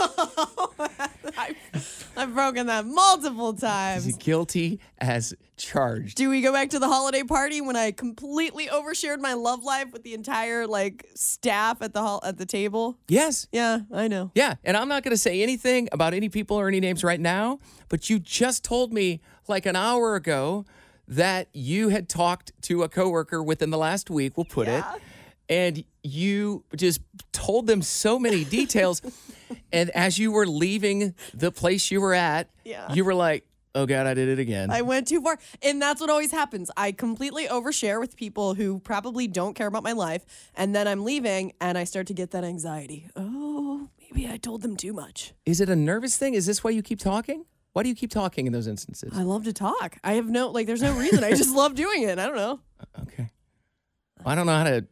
I've, 2.20 2.34
broken 2.34 2.68
that 2.68 2.86
multiple 2.86 3.54
times. 3.54 4.16
Guilty 4.18 4.80
as 5.00 5.34
charged. 5.58 6.18
Do 6.18 6.30
we 6.30 6.42
go 6.42 6.54
back 6.54 6.70
to 6.70 6.80
the 6.80 6.88
holiday 6.88 7.24
party 7.24 7.62
when 7.62 7.76
I 7.76 7.92
completely 7.92 8.68
overshared 8.68 9.20
my 9.20 9.34
love 9.34 9.64
life 9.64 9.92
with 9.92 10.04
the 10.04 10.14
entire 10.14 10.68
like 10.68 11.06
staff 11.16 11.82
at 11.82 11.94
the 11.94 12.02
hall 12.02 12.22
at 12.24 12.38
the 12.38 12.46
table? 12.46 12.98
Yes. 13.08 13.48
Yeah, 13.52 13.80
I 13.94 14.08
know. 14.08 14.32
Yeah, 14.36 14.56
and 14.64 14.78
I'm 14.78 14.88
not 14.88 15.04
going 15.04 15.14
to 15.14 15.18
say 15.18 15.42
anything 15.42 15.90
about 15.92 16.14
any 16.14 16.30
people 16.30 16.58
or 16.58 16.68
any 16.68 16.80
names 16.80 17.04
right 17.04 17.20
now, 17.20 17.60
but 17.90 18.10
you 18.10 18.20
just 18.20 18.64
told 18.64 18.94
me 18.94 19.22
like 19.48 19.66
an 19.66 19.76
hour 19.76 20.16
ago 20.16 20.66
that 21.08 21.50
you 21.54 21.90
had 21.90 22.08
talked 22.08 22.52
to 22.64 22.84
a 22.84 22.90
coworker 22.90 23.42
within 23.42 23.72
the 23.72 23.78
last 23.78 24.10
week, 24.10 24.38
we'll 24.38 24.46
put 24.46 24.68
it, 24.68 24.84
and 25.50 25.84
you 26.10 26.64
just 26.76 27.02
told 27.32 27.68
them 27.68 27.82
so 27.82 28.20
many 28.20 28.44
details. 28.44 29.02
and 29.72 29.90
as 29.92 30.18
you 30.18 30.32
were 30.32 30.46
leaving 30.48 31.14
the 31.34 31.52
place 31.52 31.92
you 31.92 32.02
were 32.02 32.14
at, 32.14 32.50
Yeah. 32.66 32.92
you 32.94 33.06
were 33.06 33.14
like, 33.14 33.46
oh 33.76 33.86
God, 33.86 34.08
I 34.08 34.14
did 34.14 34.28
it 34.30 34.40
again. 34.40 34.72
I 34.72 34.82
went 34.82 35.08
too 35.08 35.22
far. 35.22 35.38
And 35.62 35.82
that's 35.82 36.02
what 36.02 36.10
always 36.10 36.32
happens. 36.32 36.72
I 36.76 36.92
completely 36.92 37.48
overshare 37.48 38.00
with 38.00 38.16
people 38.18 38.56
who 38.56 38.80
probably 38.80 39.28
don't 39.28 39.54
care 39.54 39.68
about 39.68 39.84
my 39.84 39.92
life. 39.94 40.26
And 40.56 40.76
then 40.76 40.88
I'm 40.88 41.04
leaving 41.04 41.54
and 41.62 41.78
I 41.78 41.84
start 41.84 42.08
to 42.08 42.14
get 42.14 42.32
that 42.32 42.44
anxiety. 42.44 43.08
Oh, 43.16 43.88
maybe 44.02 44.28
I 44.32 44.38
told 44.38 44.62
them 44.64 44.76
too 44.76 44.92
much. 44.94 45.34
Is 45.46 45.62
it 45.62 45.70
a 45.70 45.76
nervous 45.76 46.18
thing? 46.18 46.34
Is 46.34 46.46
this 46.46 46.64
why 46.64 46.72
you 46.72 46.82
keep 46.82 47.00
talking? 47.00 47.46
Why 47.74 47.84
do 47.84 47.90
you 47.90 47.96
keep 47.96 48.10
talking 48.10 48.48
in 48.48 48.54
those 48.54 48.66
instances? 48.68 49.14
I 49.16 49.22
love 49.22 49.44
to 49.46 49.54
talk. 49.54 49.98
I 50.04 50.14
have 50.14 50.28
no, 50.28 50.50
like, 50.50 50.66
there's 50.66 50.82
no 50.82 50.94
reason. 50.94 51.24
I 51.24 51.30
just 51.32 51.56
love 51.56 51.76
doing 51.76 52.02
it. 52.04 52.18
I 52.18 52.26
don't 52.26 52.36
know. 52.36 52.60
Okay. 53.04 53.30
I 54.26 54.34
don't 54.36 54.48
know 54.48 54.58
how 54.58 54.64
to. 54.66 54.86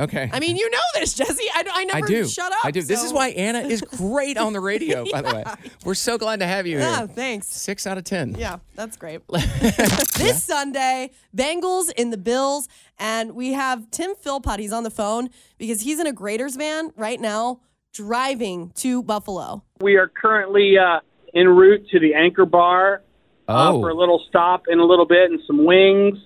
Okay. 0.00 0.30
I 0.32 0.40
mean, 0.40 0.56
you 0.56 0.68
know 0.70 0.78
this, 0.94 1.12
Jesse. 1.14 1.44
I, 1.54 1.62
I 1.66 1.80
I 1.80 1.84
never 1.84 2.06
do. 2.06 2.26
shut 2.26 2.50
up. 2.52 2.64
I 2.64 2.70
do. 2.70 2.82
This 2.82 3.04
is 3.04 3.12
why 3.12 3.28
Anna 3.28 3.60
is 3.60 3.82
great 3.82 4.38
on 4.38 4.52
the 4.54 4.60
radio, 4.60 5.04
by 5.12 5.20
the 5.22 5.34
way. 5.34 5.44
We're 5.84 5.94
so 5.94 6.16
glad 6.18 6.40
to 6.40 6.46
have 6.46 6.66
you 6.66 6.78
Yeah, 6.78 6.98
here. 6.98 7.06
thanks. 7.08 7.46
Six 7.48 7.86
out 7.86 7.98
of 7.98 8.04
10. 8.04 8.36
Yeah, 8.38 8.58
that's 8.74 8.96
great. 8.96 9.20
this 9.28 10.42
Sunday, 10.42 11.10
Bengals 11.36 11.90
in 11.96 12.10
the 12.10 12.16
Bills, 12.16 12.68
and 12.98 13.32
we 13.34 13.52
have 13.52 13.90
Tim 13.90 14.14
Philpott. 14.14 14.58
He's 14.58 14.72
on 14.72 14.82
the 14.84 14.90
phone 14.90 15.28
because 15.58 15.82
he's 15.82 16.00
in 16.00 16.06
a 16.06 16.12
Graeter's 16.12 16.56
van 16.56 16.90
right 16.96 17.20
now 17.20 17.60
driving 17.92 18.70
to 18.76 19.02
Buffalo. 19.02 19.62
We 19.80 19.96
are 19.96 20.08
currently 20.08 20.78
uh, 20.78 21.00
en 21.34 21.48
route 21.48 21.86
to 21.90 22.00
the 22.00 22.14
Anchor 22.14 22.46
Bar 22.46 23.02
uh, 23.48 23.72
Oh. 23.72 23.80
for 23.80 23.90
a 23.90 23.94
little 23.94 24.22
stop 24.28 24.62
in 24.68 24.78
a 24.78 24.84
little 24.84 25.06
bit 25.06 25.30
and 25.30 25.40
some 25.46 25.64
wings, 25.66 26.18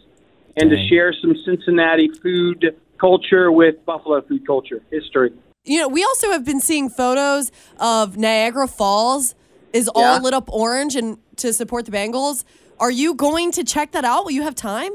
and 0.57 0.71
Dang. 0.71 0.79
to 0.79 0.89
share 0.89 1.13
some 1.21 1.35
Cincinnati 1.45 2.09
food 2.23 2.77
culture 3.01 3.51
with 3.51 3.85
Buffalo 3.85 4.21
food 4.23 4.47
culture 4.47 4.81
history. 4.91 5.33
You 5.65 5.81
know, 5.81 5.89
we 5.89 6.05
also 6.05 6.31
have 6.31 6.45
been 6.45 6.61
seeing 6.61 6.91
photos 6.91 7.51
of 7.79 8.17
Niagara 8.17 8.69
Falls 8.69 9.35
is 9.73 9.89
all 9.89 10.21
lit 10.23 10.35
up 10.35 10.49
orange 10.53 10.95
and 10.95 11.19
to 11.37 11.53
support 11.53 11.85
the 11.85 11.91
Bengals. 11.91 12.45
Are 12.79 12.91
you 12.91 13.15
going 13.15 13.51
to 13.53 13.65
check 13.65 13.93
that 13.93 14.05
out? 14.05 14.25
Will 14.25 14.33
you 14.33 14.43
have 14.43 14.55
time? 14.55 14.93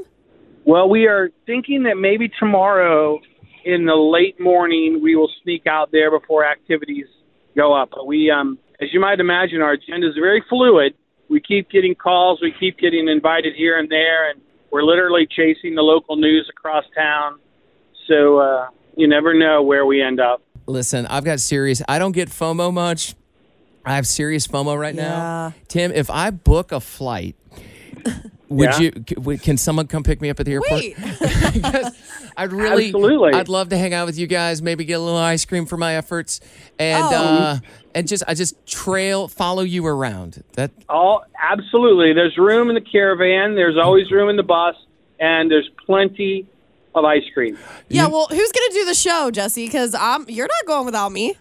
Well, 0.64 0.88
we 0.88 1.06
are 1.06 1.30
thinking 1.46 1.84
that 1.84 1.96
maybe 1.96 2.30
tomorrow 2.38 3.20
in 3.64 3.84
the 3.84 3.94
late 3.94 4.40
morning 4.40 5.00
we 5.02 5.16
will 5.16 5.30
sneak 5.42 5.66
out 5.66 5.90
there 5.92 6.10
before 6.10 6.44
activities 6.46 7.06
go 7.56 7.74
up. 7.74 7.90
But 7.90 8.06
we, 8.06 8.30
um, 8.30 8.58
as 8.80 8.88
you 8.92 9.00
might 9.00 9.20
imagine, 9.20 9.60
our 9.60 9.72
agenda 9.72 10.08
is 10.08 10.14
very 10.14 10.42
fluid. 10.48 10.94
We 11.28 11.40
keep 11.40 11.70
getting 11.70 11.94
calls, 11.94 12.40
we 12.42 12.52
keep 12.58 12.78
getting 12.78 13.08
invited 13.08 13.54
here 13.54 13.78
and 13.78 13.88
there, 13.88 14.30
and 14.30 14.40
we're 14.70 14.82
literally 14.82 15.26
chasing 15.30 15.74
the 15.74 15.82
local 15.82 16.16
news 16.16 16.48
across 16.50 16.84
town. 16.94 17.38
So 18.10 18.38
uh, 18.38 18.68
you 18.96 19.06
never 19.06 19.32
know 19.38 19.62
where 19.62 19.86
we 19.86 20.02
end 20.02 20.18
up. 20.18 20.42
Listen, 20.66 21.06
I've 21.06 21.24
got 21.24 21.38
serious. 21.38 21.80
I 21.88 22.00
don't 22.00 22.12
get 22.12 22.28
FOMO 22.28 22.72
much. 22.72 23.14
I 23.84 23.94
have 23.94 24.06
serious 24.06 24.46
FOMO 24.48 24.78
right 24.78 24.94
Yeah. 24.94 25.02
now. 25.08 25.54
Tim, 25.68 25.92
if 25.92 26.10
I 26.10 26.30
book 26.30 26.72
a 26.72 26.80
flight, 26.80 27.36
would 28.48 28.80
Yeah. 28.80 28.90
you? 29.26 29.38
Can 29.38 29.56
someone 29.56 29.86
come 29.86 30.02
pick 30.02 30.20
me 30.20 30.28
up 30.28 30.40
at 30.40 30.46
the 30.46 30.52
airport? 30.54 30.72
Wait. 30.80 30.96
I'd 32.36 32.52
really, 32.52 32.86
Absolutely. 32.86 33.32
I'd 33.34 33.48
love 33.48 33.68
to 33.70 33.78
hang 33.78 33.92
out 33.94 34.06
with 34.06 34.18
you 34.18 34.26
guys. 34.26 34.60
Maybe 34.62 34.84
get 34.84 34.94
a 34.94 35.00
little 35.02 35.18
ice 35.18 35.44
cream 35.44 35.66
for 35.66 35.76
my 35.76 35.94
efforts, 35.96 36.40
and 36.78 37.04
Oh. 37.04 37.16
uh, 37.16 37.58
and 37.94 38.08
just 38.08 38.22
I 38.26 38.34
just 38.34 38.66
trail, 38.66 39.28
follow 39.28 39.62
you 39.62 39.86
around. 39.86 40.42
That 40.54 40.70
All 40.88 41.22
absolutely. 41.40 42.12
There's 42.12 42.36
room 42.38 42.68
in 42.70 42.74
the 42.74 42.80
caravan. 42.80 43.54
There's 43.54 43.76
always 43.76 44.10
room 44.10 44.28
in 44.30 44.36
the 44.36 44.42
bus, 44.42 44.74
and 45.18 45.50
there's 45.50 45.68
plenty 45.86 46.46
of 46.94 47.04
ice 47.04 47.22
cream. 47.34 47.56
yeah, 47.88 48.06
well, 48.06 48.26
who's 48.28 48.52
going 48.52 48.68
to 48.68 48.74
do 48.74 48.84
the 48.84 48.94
show, 48.94 49.30
Jesse? 49.30 49.66
Because 49.66 49.94
I'm 49.94 50.24
you're 50.28 50.48
not 50.48 50.66
going 50.66 50.86
without 50.86 51.12
me. 51.12 51.36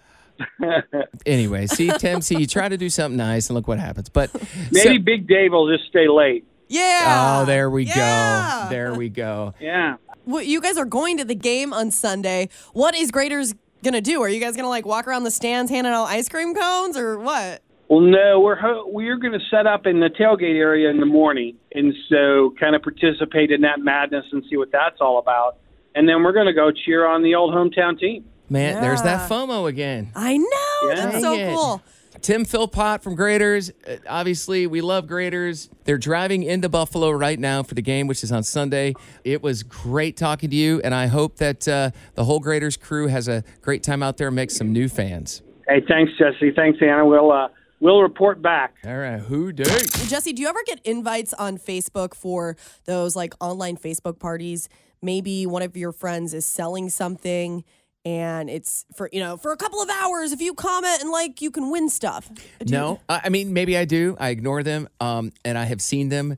anyway. 1.26 1.68
See, 1.68 1.90
Tim, 1.98 2.22
see, 2.22 2.38
you 2.40 2.48
try 2.48 2.70
to 2.70 2.78
do 2.78 2.90
something 2.90 3.18
nice, 3.18 3.50
and 3.50 3.56
look 3.56 3.68
what 3.68 3.80
happens. 3.80 4.10
But 4.10 4.32
Maybe 4.72 4.98
so- 4.98 5.04
Big 5.04 5.28
Dave 5.28 5.52
will 5.52 5.76
just 5.76 5.90
stay 5.90 6.08
late. 6.08 6.46
Yeah. 6.68 7.40
oh, 7.42 7.46
there 7.46 7.70
we 7.70 7.84
Yeah. 7.86 8.64
go. 8.66 8.70
There 8.70 8.94
we 8.94 9.10
go. 9.10 9.54
Yeah. 9.60 9.96
Well, 10.26 10.44
you 10.44 10.62
guys 10.62 10.78
are 10.78 10.86
going 10.86 11.18
to 11.18 11.26
the 11.26 11.34
game 11.36 11.74
on 11.74 11.90
Sunday. 11.90 12.50
What 12.74 12.94
is 12.96 13.12
Graeter's 13.12 13.56
gonna 13.84 14.02
do? 14.02 14.22
Are 14.22 14.30
you 14.30 14.40
guys 14.40 14.56
gonna 14.56 14.70
like 14.70 14.86
walk 14.86 15.08
around 15.08 15.24
the 15.24 15.32
stands 15.32 15.72
handing 15.72 15.92
out 15.94 16.06
ice 16.06 16.30
cream 16.30 16.54
cones 16.54 16.96
or 16.96 17.18
what? 17.18 17.64
Well, 17.90 18.02
no, 18.02 18.40
we're 18.40 18.56
ho- 18.56 18.86
we're 18.88 19.18
going 19.18 19.34
to 19.34 19.44
set 19.50 19.66
up 19.66 19.88
in 19.88 20.00
the 20.00 20.10
tailgate 20.10 20.56
area 20.56 20.92
in 20.92 21.00
the 21.00 21.08
morning, 21.08 21.58
and 21.74 21.94
so 22.08 22.54
kind 22.60 22.76
of 22.76 22.84
participate 22.84 23.50
in 23.50 23.62
that 23.62 23.80
madness 23.80 24.26
and 24.32 24.44
see 24.48 24.58
what 24.58 24.72
that's 24.72 25.02
all 25.02 25.18
about. 25.18 25.58
And 25.96 26.08
then 26.08 26.22
we're 26.22 26.34
going 26.34 26.46
to 26.46 26.54
go 26.54 26.72
cheer 26.72 27.08
on 27.08 27.24
the 27.24 27.34
old 27.34 27.54
hometown 27.54 28.00
team. 28.00 28.26
Man, 28.48 28.82
there's 28.82 29.02
that 29.02 29.28
FOMO 29.30 29.68
again. 29.68 30.12
I 30.16 30.38
know. 30.38 30.96
That's 30.96 31.22
so 31.22 31.34
it. 31.34 31.56
cool. 31.56 31.82
Tim 32.22 32.46
Philpott 32.46 33.02
from 33.02 33.16
Graeter's. 33.16 33.72
Uh, 33.88 33.98
obviously, 34.08 34.68
we 34.68 34.82
love 34.82 35.08
Graeter's. 35.08 35.70
They're 35.86 35.98
driving 35.98 36.44
into 36.44 36.70
Buffalo 36.70 37.12
right 37.12 37.40
now 37.40 37.64
for 37.64 37.76
the 37.76 37.82
game, 37.82 38.08
which 38.08 38.24
is 38.24 38.32
on 38.32 38.44
Sunday. 38.44 38.94
It 39.24 39.42
was 39.42 39.64
great 39.64 40.16
talking 40.18 40.50
to 40.50 40.56
you, 40.56 40.82
and 40.84 40.94
I 40.94 41.08
hope 41.08 41.38
that 41.38 41.68
uh, 41.68 41.92
the 42.16 42.26
whole 42.26 42.40
Graeter's 42.40 42.78
crew 42.78 43.08
has 43.08 43.28
a 43.28 43.44
great 43.62 43.84
time 43.84 44.04
out 44.04 44.18
there 44.18 44.28
and 44.28 44.36
makes 44.36 44.56
some 44.56 44.72
new 44.74 44.90
fans. 44.90 45.42
Hey, 45.68 45.82
thanks, 45.88 46.12
Jesse. 46.18 46.52
Thanks, 46.52 46.80
Anna. 46.82 47.06
We'll 47.06 47.32
uh, 47.32 47.50
we'll 47.80 48.02
report 48.02 48.42
back. 48.42 48.76
All 48.86 48.98
right, 48.98 49.20
who 49.20 49.52
do? 49.52 49.64
Jesse, 49.64 50.34
do 50.34 50.42
you 50.42 50.48
ever 50.48 50.60
get 50.66 50.80
invites 50.86 51.34
on 51.34 51.58
Facebook 51.58 52.14
for 52.14 52.56
those 52.86 53.16
like 53.16 53.34
online 53.40 53.78
Facebook 53.78 54.20
parties? 54.20 54.70
Maybe 55.02 55.46
one 55.46 55.62
of 55.62 55.78
your 55.78 55.92
friends 55.92 56.34
is 56.34 56.46
selling 56.46 56.90
something 56.90 57.64
and 58.06 58.50
it's 58.50 58.86
for, 58.96 59.10
you 59.12 59.20
know, 59.20 59.38
for 59.38 59.52
a 59.52 59.58
couple 59.58 59.82
of 59.82 59.90
hours. 59.90 60.32
If 60.32 60.42
you 60.42 60.54
comment 60.54 61.02
and 61.02 61.10
like, 61.10 61.42
you 61.42 61.52
can 61.52 61.70
win 61.72 61.90
stuff. 61.90 62.30
Do 62.64 62.72
No, 62.72 63.00
I 63.08 63.22
I 63.26 63.30
mean 63.30 63.54
maybe 63.54 63.78
I 63.78 63.86
do. 63.86 64.16
I 64.20 64.30
ignore 64.30 64.64
them, 64.64 64.88
um, 65.00 65.32
and 65.46 65.58
I 65.58 65.66
have 65.66 65.82
seen 65.82 66.10
them, 66.10 66.38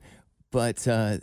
but 0.50 0.86
uh, 0.86 1.18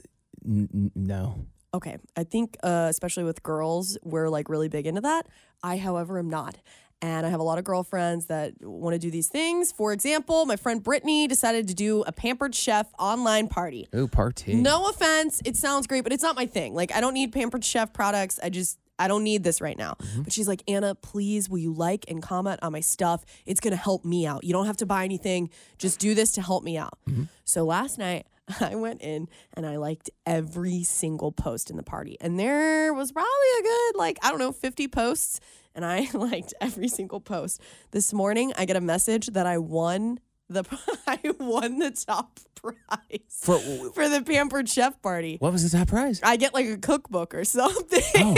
n- 0.46 0.70
n- 0.74 0.92
no. 0.96 1.46
Okay. 1.74 1.98
I 2.16 2.24
think, 2.24 2.58
uh, 2.64 2.88
especially 2.90 3.24
with 3.24 3.44
girls, 3.44 3.98
we're 4.04 4.30
like 4.30 4.50
really 4.50 4.70
big 4.70 4.88
into 4.88 5.02
that. 5.02 5.28
I, 5.62 5.78
however, 5.78 6.18
am 6.18 6.30
not. 6.30 6.58
And 7.02 7.26
I 7.26 7.30
have 7.30 7.40
a 7.40 7.44
lot 7.44 7.58
of 7.58 7.64
girlfriends 7.64 8.26
that 8.26 8.54
want 8.62 8.94
to 8.94 9.00
do 9.00 9.10
these 9.10 9.30
things. 9.30 9.72
For 9.72 9.94
example, 9.94 10.46
my 10.46 10.58
friend 10.58 10.84
Brittany 10.84 11.28
decided 11.28 11.70
to 11.70 11.74
do 11.74 12.04
a 12.04 12.12
Pampered 12.12 12.54
Chef 12.54 12.88
online 13.00 13.48
party. 13.48 13.88
Ooh, 13.96 14.08
party. 14.08 14.56
No 14.56 14.90
offense, 14.90 15.42
it 15.46 15.56
sounds 15.56 15.88
great, 15.88 16.04
but 16.04 16.12
it's 16.12 16.24
not 16.24 16.36
my 16.36 16.46
thing. 16.46 16.74
Like, 16.74 16.94
I 16.94 17.00
don't 17.00 17.14
need 17.14 17.32
Pampered 17.32 17.64
Chef 17.64 17.94
products. 17.94 18.38
I 18.44 18.50
just, 18.50 18.80
I 18.98 19.08
don't 19.08 19.24
need 19.24 19.46
this 19.46 19.62
right 19.62 19.78
now. 19.78 19.96
Mm-hmm. 20.02 20.24
But 20.24 20.34
she's 20.34 20.50
like, 20.50 20.62
Anna, 20.68 20.94
please, 20.94 21.50
will 21.50 21.60
you 21.60 21.74
like 21.74 22.04
and 22.10 22.22
comment 22.22 22.60
on 22.62 22.74
my 22.74 22.82
stuff? 22.82 23.24
It's 23.46 23.62
going 23.62 23.72
to 23.72 23.82
help 23.82 24.04
me 24.04 24.28
out. 24.28 24.44
You 24.44 24.52
don't 24.52 24.66
have 24.66 24.78
to 24.78 24.86
buy 24.86 25.06
anything. 25.06 25.52
Just 25.78 26.00
do 26.00 26.14
this 26.14 26.34
to 26.34 26.42
help 26.42 26.66
me 26.66 26.78
out. 26.78 27.00
Mm-hmm. 27.10 27.24
So 27.46 27.64
last 27.64 27.98
night, 27.98 28.28
I 28.60 28.76
went 28.76 29.02
in 29.02 29.28
and 29.54 29.66
I 29.66 29.78
liked 29.78 30.10
every 30.26 30.84
single 30.84 31.32
post 31.32 31.70
in 31.70 31.78
the 31.78 31.84
party. 31.84 32.18
And 32.22 32.40
there 32.40 32.94
was 32.94 33.12
probably 33.12 33.30
a 33.60 33.64
good, 33.64 33.96
like, 33.96 34.18
I 34.22 34.30
don't 34.30 34.40
know, 34.40 34.52
50 34.52 34.88
posts. 34.88 35.40
And 35.76 35.86
I 35.86 36.08
liked 36.14 36.54
every 36.60 36.88
single 36.88 37.20
post. 37.20 37.62
This 37.92 38.12
morning, 38.14 38.54
I 38.58 38.66
get 38.66 38.76
a 38.76 38.82
message 38.82 39.28
that 39.28 39.46
I 39.46 39.58
won 39.58 40.20
the 40.50 40.64
I 41.08 41.20
won 41.40 41.78
the 41.80 41.92
top 41.92 42.40
prize 42.56 43.20
For- 43.30 43.60
for 43.94 44.10
the 44.10 44.22
Pampered 44.26 44.68
Chef 44.68 45.00
party. 45.02 45.38
What 45.40 45.52
was 45.54 45.70
the 45.70 45.78
top 45.78 45.90
prize? 45.90 46.20
I 46.24 46.38
get 46.38 46.54
like 46.56 46.66
a 46.68 46.78
cookbook 46.78 47.36
or 47.36 47.44
something. 47.46 48.02
Oh. 48.16 48.36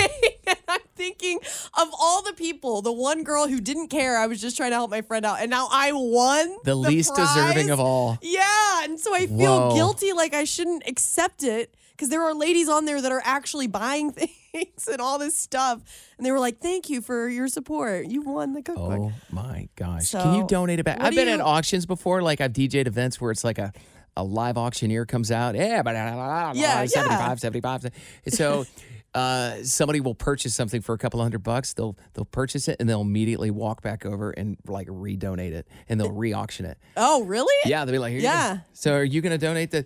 Thinking 1.02 1.40
of 1.80 1.88
all 2.00 2.22
the 2.22 2.34
people, 2.34 2.84
the 2.84 2.92
one 2.92 3.24
girl 3.24 3.48
who 3.48 3.60
didn't 3.60 3.88
care, 3.88 4.18
I 4.18 4.28
was 4.28 4.40
just 4.40 4.56
trying 4.56 4.70
to 4.70 4.76
help 4.76 4.92
my 4.92 5.02
friend 5.02 5.26
out, 5.26 5.40
and 5.42 5.50
now 5.50 5.68
I 5.72 5.92
won 5.94 6.58
The, 6.64 6.76
least 6.76 7.16
deserving 7.16 7.72
of 7.72 7.80
all. 7.80 8.20
Yeah, 8.22 8.84
and 8.84 9.00
so 9.00 9.16
I 9.16 9.26
feel 9.26 9.70
Whoa. 9.70 9.76
guilty, 9.76 10.14
like 10.14 10.36
I 10.36 10.44
shouldn't 10.44 10.84
accept 10.88 11.44
it 11.44 11.74
because 11.92 12.10
there 12.10 12.22
are 12.22 12.34
ladies 12.34 12.70
on 12.70 12.86
there 12.86 13.02
that 13.02 13.12
are 13.12 13.22
actually 13.26 13.66
buying 13.68 14.12
things 14.52 14.88
and 14.92 15.02
all 15.02 15.18
this 15.18 15.36
stuff, 15.36 15.82
and 16.18 16.26
they 16.26 16.32
were 16.32 16.40
like, 16.40 16.60
"Thank 16.60 16.90
you 16.90 17.02
for 17.02 17.28
your 17.28 17.48
support. 17.48 18.06
You 18.08 18.22
won 18.22 18.54
the 18.54 18.62
cookbook." 18.62 19.00
Oh 19.00 19.12
my 19.32 19.70
gosh. 19.76 20.12
Can 20.12 20.36
you 20.36 20.46
donate 20.48 20.84
back? 20.84 21.00
what 21.00 21.08
I've 21.08 21.16
been 21.16 21.28
at 21.28 21.42
auctions 21.42 21.86
before. 21.88 22.22
Like 22.22 22.42
I've 22.42 22.54
DJ'd 22.54 22.88
events 22.88 23.20
where 23.20 23.32
it's 23.32 23.44
like 23.44 23.58
a, 23.60 23.72
a 24.18 24.24
live 24.24 24.58
auctioneer 24.58 25.06
comes 25.06 25.32
out. 25.32 25.56
Yeah, 25.56 25.82
but 25.84 25.96
uh, 25.96 26.00
uh, 26.00 26.50
uh, 26.50 26.54
Yeah, 26.56 26.86
75, 26.86 27.40
75. 27.40 27.86
And 28.26 28.34
so 28.34 28.66
uh, 29.14 29.64
somebody 29.64 30.00
will 30.00 30.16
purchase 30.16 30.56
something 30.56 30.82
for 30.82 30.94
a 30.94 30.98
couple 30.98 31.22
hundred 31.22 31.44
bucks. 31.44 31.74
They'll 31.74 31.98
they'll 32.14 32.26
purchase 32.26 32.68
it 32.68 32.78
and 32.80 32.90
they'll 32.90 33.02
immediately 33.02 33.52
walk 33.52 33.82
back 33.82 34.06
over 34.06 34.32
and 34.32 34.58
like 34.68 34.88
redonate 34.88 35.52
it 35.52 35.68
and 35.90 36.00
they'll 36.00 36.12
re-auction 36.12 36.66
it. 36.66 36.78
Oh, 36.96 37.24
really? 37.26 37.54
Yeah, 37.70 37.84
they'll 37.86 37.94
be 37.94 38.00
like, 38.00 38.12
Here 38.12 38.20
you 38.20 38.28
go." 38.28 38.32
Yeah. 38.32 38.60
So 38.74 38.94
are 38.94 39.04
you 39.04 39.22
gonna 39.22 39.38
donate 39.38 39.72
the 39.72 39.86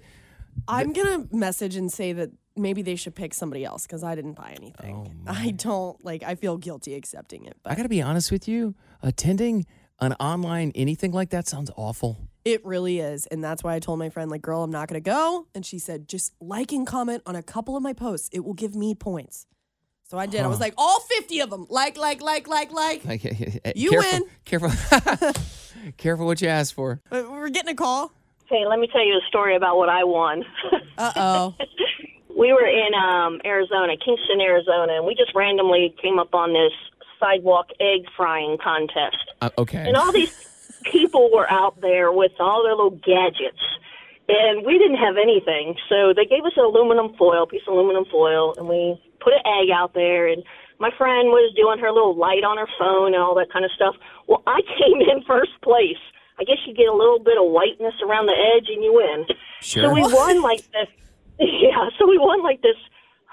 I'm 0.68 0.94
gonna 0.94 1.28
message 1.32 1.76
and 1.76 1.92
say 1.92 2.14
that 2.14 2.32
maybe 2.56 2.82
they 2.82 2.96
should 2.96 3.16
pick 3.16 3.34
somebody 3.34 3.66
else 3.66 3.84
because 3.86 4.04
I 4.04 4.16
didn't 4.16 4.34
buy 4.34 4.54
anything. 4.58 5.26
I 5.28 5.52
don't 5.52 6.04
like. 6.06 6.24
I 6.24 6.36
feel 6.36 6.58
guilty 6.58 6.94
accepting 6.94 7.46
it, 7.46 7.58
I 7.66 7.76
gotta 7.76 7.90
be 7.90 8.02
honest 8.02 8.32
with 8.32 8.48
you, 8.48 8.76
attending 9.02 9.66
an 10.00 10.14
online 10.14 10.72
anything 10.76 11.12
like 11.12 11.30
that 11.32 11.48
sounds 11.48 11.72
awful. 11.76 12.28
It 12.46 12.64
really 12.64 13.00
is. 13.00 13.26
And 13.26 13.44
that's 13.44 13.64
why 13.64 13.74
I 13.74 13.80
told 13.80 13.98
my 13.98 14.10
friend, 14.10 14.30
like, 14.30 14.44
girl, 14.44 14.64
I'm 14.64 14.72
not 14.72 14.88
going 14.88 15.02
to 15.02 15.10
go. 15.10 15.48
And 15.56 15.66
she 15.66 15.80
said, 15.80 16.08
just 16.08 16.32
like 16.40 16.72
and 16.72 16.86
comment 16.86 17.24
on 17.26 17.36
a 17.36 17.42
couple 17.42 17.76
of 17.76 17.82
my 17.82 17.94
posts. 17.94 18.30
It 18.32 18.46
will 18.46 18.54
give 18.54 18.76
me 18.76 18.94
points. 18.94 19.48
So 20.04 20.20
I 20.20 20.28
did. 20.28 20.42
I 20.42 20.48
was 20.48 20.60
like, 20.60 20.76
all 20.78 21.00
50 21.00 21.40
of 21.40 21.50
them. 21.50 21.66
Like, 21.72 21.98
like, 21.98 22.22
like, 22.22 22.48
like, 22.48 22.72
like. 22.72 23.04
Like, 23.04 23.24
You 23.76 23.90
careful, 23.90 24.12
win. 24.12 24.30
Careful. 24.46 25.34
careful 25.98 26.28
what 26.28 26.40
you 26.40 26.48
ask 26.48 26.76
for. 26.76 27.02
We're 27.12 27.50
getting 27.50 27.72
a 27.72 27.76
call. 27.76 28.12
Hey, 28.48 28.64
let 28.70 28.78
me 28.78 28.88
tell 28.94 29.04
you 29.04 29.16
a 29.16 29.28
story 29.28 29.56
about 29.56 29.78
what 29.78 29.90
I 29.90 30.04
won. 30.04 30.44
Uh 30.98 31.12
oh. 31.18 31.56
we 32.38 32.54
were 32.54 32.66
in 32.66 32.94
um, 32.94 33.42
Arizona, 33.44 33.98
Kingston, 33.98 34.40
Arizona, 34.40 34.94
and 34.94 35.06
we 35.06 35.14
just 35.14 35.36
randomly 35.36 35.94
came 36.02 36.20
up 36.20 36.34
on 36.34 36.54
this 36.54 36.72
sidewalk 37.20 37.66
egg 37.82 38.06
frying 38.16 38.58
contest. 38.64 39.18
Uh, 39.42 39.50
okay. 39.58 39.86
And 39.86 39.98
all 39.98 40.14
these 40.14 40.34
people 40.92 41.30
were 41.32 41.50
out 41.52 41.80
there 41.82 42.12
with 42.12 42.32
all 42.40 42.64
their 42.64 42.76
little 42.76 43.00
gadgets. 43.04 43.62
And 44.28 44.66
we 44.66 44.78
didn't 44.80 44.98
have 44.98 45.18
anything. 45.22 45.76
So 45.88 46.14
they 46.16 46.26
gave 46.26 46.46
us 46.46 46.54
an 46.58 46.66
aluminum 46.66 47.14
foil, 47.18 47.46
piece 47.46 47.62
of 47.68 47.74
aluminum 47.74 48.06
foil, 48.10 48.56
and 48.58 48.68
we 48.68 48.98
put 49.22 49.34
an 49.34 49.46
egg 49.46 49.70
out 49.70 49.94
there. 49.94 50.28
And 50.28 50.44
my 50.80 50.90
friend 50.98 51.30
was 51.30 51.54
doing 51.56 51.78
her 51.78 51.92
little 51.92 52.18
light 52.18 52.44
on 52.44 52.58
her 52.58 52.68
phone 52.80 53.14
and 53.14 53.22
all 53.22 53.36
that 53.36 53.54
kind 53.54 53.66
of 53.66 53.72
stuff. 53.72 53.96
Well, 54.28 54.42
I 54.48 54.62
came 54.82 55.02
in 55.02 55.24
first 55.28 55.54
place. 55.62 56.02
I 56.40 56.44
guess 56.44 56.58
you 56.66 56.74
get 56.74 56.88
a 56.88 56.94
little 56.94 57.20
bit 57.20 57.38
of 57.38 57.52
whiteness 57.52 57.96
around 58.04 58.26
the 58.26 58.36
edge 58.36 58.68
and 58.68 58.84
you 58.84 58.94
win. 58.94 59.26
Sure. 59.62 59.84
So 59.84 59.94
we 59.94 60.02
won 60.02 60.42
like 60.42 60.62
this. 60.72 60.90
Yeah, 61.38 61.90
so 62.00 62.08
we 62.08 62.18
won 62.18 62.42
like 62.44 62.62
this 62.62 62.78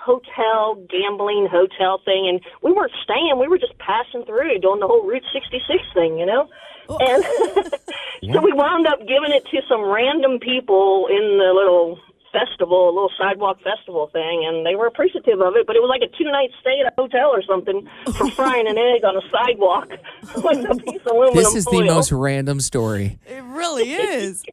hotel 0.02 0.74
gambling 0.90 1.48
hotel 1.50 2.00
thing, 2.04 2.28
and 2.28 2.40
we 2.62 2.72
weren't 2.72 2.92
staying. 3.04 3.38
We 3.38 3.48
were 3.48 3.58
just 3.58 3.78
passing 3.78 4.24
through, 4.24 4.58
doing 4.58 4.80
the 4.80 4.86
whole 4.86 5.06
Route 5.06 5.24
66 5.32 5.62
thing, 5.94 6.18
you 6.18 6.26
know. 6.26 6.48
Oh. 6.88 6.98
And 6.98 7.22
so 8.34 8.40
we 8.42 8.52
wound 8.52 8.86
up 8.86 8.98
giving 9.00 9.30
it 9.30 9.46
to 9.50 9.62
some 9.68 9.82
random 9.84 10.40
people 10.40 11.06
in 11.08 11.38
the 11.38 11.52
little 11.54 11.98
festival, 12.32 12.88
a 12.88 12.92
little 12.92 13.12
sidewalk 13.18 13.58
festival 13.62 14.08
thing, 14.12 14.44
and 14.46 14.66
they 14.66 14.74
were 14.74 14.86
appreciative 14.86 15.40
of 15.40 15.54
it. 15.54 15.66
But 15.66 15.76
it 15.76 15.80
was 15.80 15.88
like 15.88 16.02
a 16.02 16.10
two 16.16 16.24
night 16.24 16.50
stay 16.60 16.80
at 16.84 16.92
a 16.92 16.94
hotel 16.96 17.30
or 17.30 17.42
something 17.42 17.86
for 18.16 18.30
frying 18.36 18.66
an 18.66 18.78
egg 18.78 19.04
on 19.04 19.16
a 19.16 19.22
sidewalk 19.30 19.90
with 20.42 20.70
a 20.70 20.74
piece 20.74 21.00
of 21.06 21.12
aluminum 21.12 21.34
this 21.34 21.54
is 21.54 21.64
the 21.66 21.82
most 21.82 22.10
random 22.10 22.60
story. 22.60 23.18
It 23.26 23.42
really 23.44 23.92
is. 23.92 24.44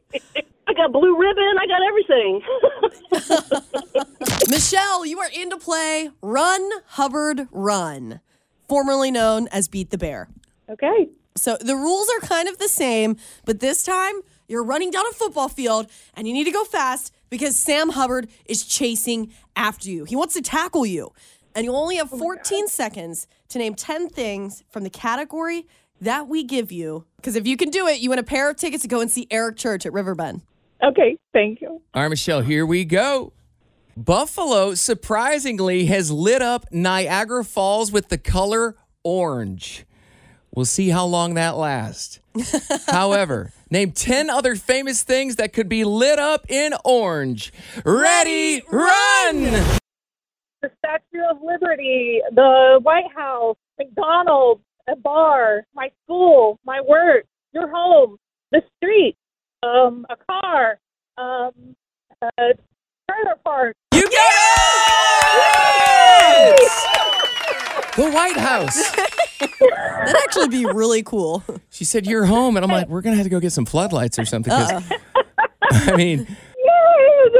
I 0.69 0.73
got 0.73 0.91
blue 0.91 1.17
ribbon. 1.17 1.55
I 1.59 1.65
got 1.65 1.81
everything. 1.81 2.41
Michelle, 4.49 5.03
you 5.03 5.19
are 5.19 5.29
into 5.33 5.57
play 5.57 6.11
Run 6.21 6.69
Hubbard 6.89 7.47
Run, 7.51 8.19
formerly 8.67 9.09
known 9.09 9.47
as 9.47 9.67
Beat 9.67 9.89
the 9.89 9.97
Bear. 9.97 10.29
Okay. 10.69 11.09
So 11.35 11.57
the 11.59 11.75
rules 11.75 12.07
are 12.09 12.19
kind 12.27 12.47
of 12.47 12.59
the 12.59 12.67
same, 12.67 13.17
but 13.45 13.61
this 13.61 13.81
time 13.81 14.21
you're 14.47 14.63
running 14.63 14.91
down 14.91 15.05
a 15.09 15.13
football 15.13 15.49
field 15.49 15.87
and 16.13 16.27
you 16.27 16.33
need 16.35 16.43
to 16.43 16.51
go 16.51 16.63
fast 16.63 17.15
because 17.31 17.55
Sam 17.55 17.89
Hubbard 17.89 18.29
is 18.45 18.63
chasing 18.63 19.33
after 19.55 19.89
you. 19.89 20.03
He 20.03 20.15
wants 20.15 20.35
to 20.35 20.41
tackle 20.41 20.85
you. 20.85 21.11
And 21.55 21.65
you 21.65 21.73
only 21.73 21.95
have 21.95 22.11
14 22.11 22.67
seconds 22.67 23.25
to 23.47 23.57
name 23.57 23.73
10 23.73 24.09
things 24.09 24.63
from 24.69 24.83
the 24.83 24.91
category 24.91 25.65
that 25.99 26.27
we 26.27 26.43
give 26.43 26.71
you. 26.71 27.05
Because 27.15 27.35
if 27.35 27.47
you 27.47 27.57
can 27.57 27.71
do 27.71 27.87
it, 27.87 27.99
you 27.99 28.11
win 28.11 28.19
a 28.19 28.23
pair 28.23 28.51
of 28.51 28.57
tickets 28.57 28.83
to 28.83 28.87
go 28.87 29.01
and 29.01 29.09
see 29.09 29.25
Eric 29.31 29.57
Church 29.57 29.87
at 29.87 29.93
Riverbend. 29.93 30.43
Okay. 30.83 31.17
Thank 31.33 31.61
you. 31.61 31.81
All 31.93 32.01
right, 32.01 32.07
Michelle, 32.09 32.41
here 32.41 32.65
we 32.65 32.85
go. 32.85 33.33
Buffalo 33.97 34.75
surprisingly 34.75 35.85
has 35.87 36.09
lit 36.09 36.41
up 36.41 36.65
Niagara 36.71 37.43
Falls 37.43 37.91
with 37.91 38.07
the 38.07 38.17
color 38.17 38.77
orange. 39.03 39.85
We'll 40.55 40.65
see 40.65 40.89
how 40.89 41.05
long 41.05 41.33
that 41.33 41.57
lasts. 41.57 42.19
However, 42.87 43.51
name 43.69 43.91
10 43.91 44.29
other 44.29 44.55
famous 44.55 45.03
things 45.03 45.35
that 45.35 45.53
could 45.53 45.67
be 45.69 45.83
lit 45.83 46.17
up 46.17 46.49
in 46.49 46.73
orange. 46.85 47.51
Ready, 47.83 48.63
run! 48.71 49.79
The 50.61 50.71
Statue 50.77 51.23
of 51.29 51.37
Liberty, 51.43 52.21
the 52.33 52.79
White 52.81 53.11
House, 53.15 53.57
McDonald's, 53.77 54.61
a 54.87 54.95
bar, 54.95 55.65
my 55.75 55.89
school, 56.03 56.59
my 56.65 56.81
work, 56.81 57.25
your 57.53 57.69
home, 57.69 58.17
the 58.51 58.61
street, 58.77 59.15
um, 59.63 60.05
a 60.09 60.15
car, 60.15 60.79
um, 61.17 61.51
a 62.21 62.53
trailer 63.09 63.35
park. 63.43 63.75
You 63.93 64.01
got 64.03 64.13
it! 66.51 66.59
The 67.95 68.09
White 68.11 68.37
House. 68.37 68.91
That'd 69.59 70.15
actually 70.23 70.47
be 70.49 70.65
really 70.65 71.03
cool. 71.03 71.43
She 71.69 71.83
said, 71.83 72.05
You're 72.07 72.25
home. 72.25 72.55
And 72.55 72.63
I'm 72.63 72.71
like, 72.71 72.87
We're 72.87 73.01
going 73.01 73.13
to 73.13 73.17
have 73.17 73.25
to 73.25 73.29
go 73.29 73.39
get 73.39 73.51
some 73.51 73.65
floodlights 73.65 74.17
or 74.19 74.25
something. 74.25 74.51
'cause- 74.51 74.83
I 75.71 75.95
mean, 75.95 76.25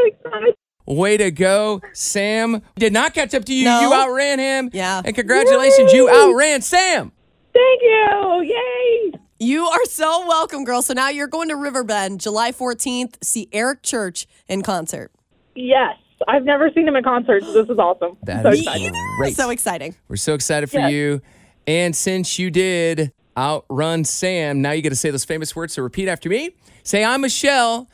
way 0.85 1.17
to 1.17 1.31
go, 1.31 1.81
Sam. 1.93 2.61
Did 2.75 2.93
not 2.93 3.13
catch 3.13 3.33
up 3.33 3.45
to 3.45 3.53
you. 3.53 3.65
No. 3.65 3.81
You 3.81 3.93
outran 3.93 4.39
him. 4.39 4.69
Yeah. 4.73 5.01
And 5.03 5.15
congratulations, 5.15 5.93
you 5.93 6.09
outran 6.09 6.61
Sam. 6.61 7.11
Thank 7.53 7.81
you. 7.81 8.41
Yay! 8.43 9.13
You 9.41 9.65
are 9.67 9.85
so 9.85 10.27
welcome, 10.27 10.65
girl. 10.65 10.81
So 10.81 10.93
now 10.93 11.07
you're 11.09 11.27
going 11.27 11.47
to 11.47 11.55
Riverbend 11.55 12.19
July 12.19 12.51
14th, 12.51 13.15
see 13.23 13.47
Eric 13.53 13.83
Church 13.83 14.27
in 14.49 14.61
concert. 14.63 15.11
Yes. 15.55 15.95
I've 16.27 16.43
never 16.43 16.69
seen 16.75 16.85
him 16.85 16.97
in 16.97 17.03
concert, 17.05 17.43
so 17.45 17.53
this 17.53 17.69
is 17.69 17.79
awesome. 17.79 18.17
That 18.23 18.43
so 18.43 18.49
is 18.49 18.59
excited. 18.59 18.93
great. 19.17 19.35
So 19.37 19.49
exciting. 19.49 19.95
We're 20.09 20.17
so 20.17 20.33
excited 20.33 20.69
for 20.69 20.79
Yes. 20.79 20.91
you. 20.91 21.21
And 21.65 21.95
since 21.95 22.37
you 22.37 22.51
did 22.51 23.13
outrun 23.37 24.03
Sam, 24.03 24.61
now 24.61 24.71
you 24.71 24.81
get 24.81 24.89
to 24.89 24.97
say 24.97 25.09
those 25.11 25.23
famous 25.23 25.55
words. 25.55 25.73
So 25.73 25.81
repeat 25.83 26.09
after 26.09 26.27
me. 26.27 26.49
Say, 26.83 27.05
I'm 27.05 27.21
Michelle, 27.21 27.87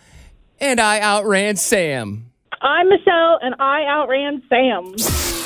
and 0.60 0.80
I 0.80 1.00
outran 1.00 1.58
Sam. 1.58 2.32
I'm 2.62 2.90
Michelle, 2.90 3.38
and 3.44 3.54
I 3.60 3.86
outran 3.86 4.42
Sam. 4.50 4.96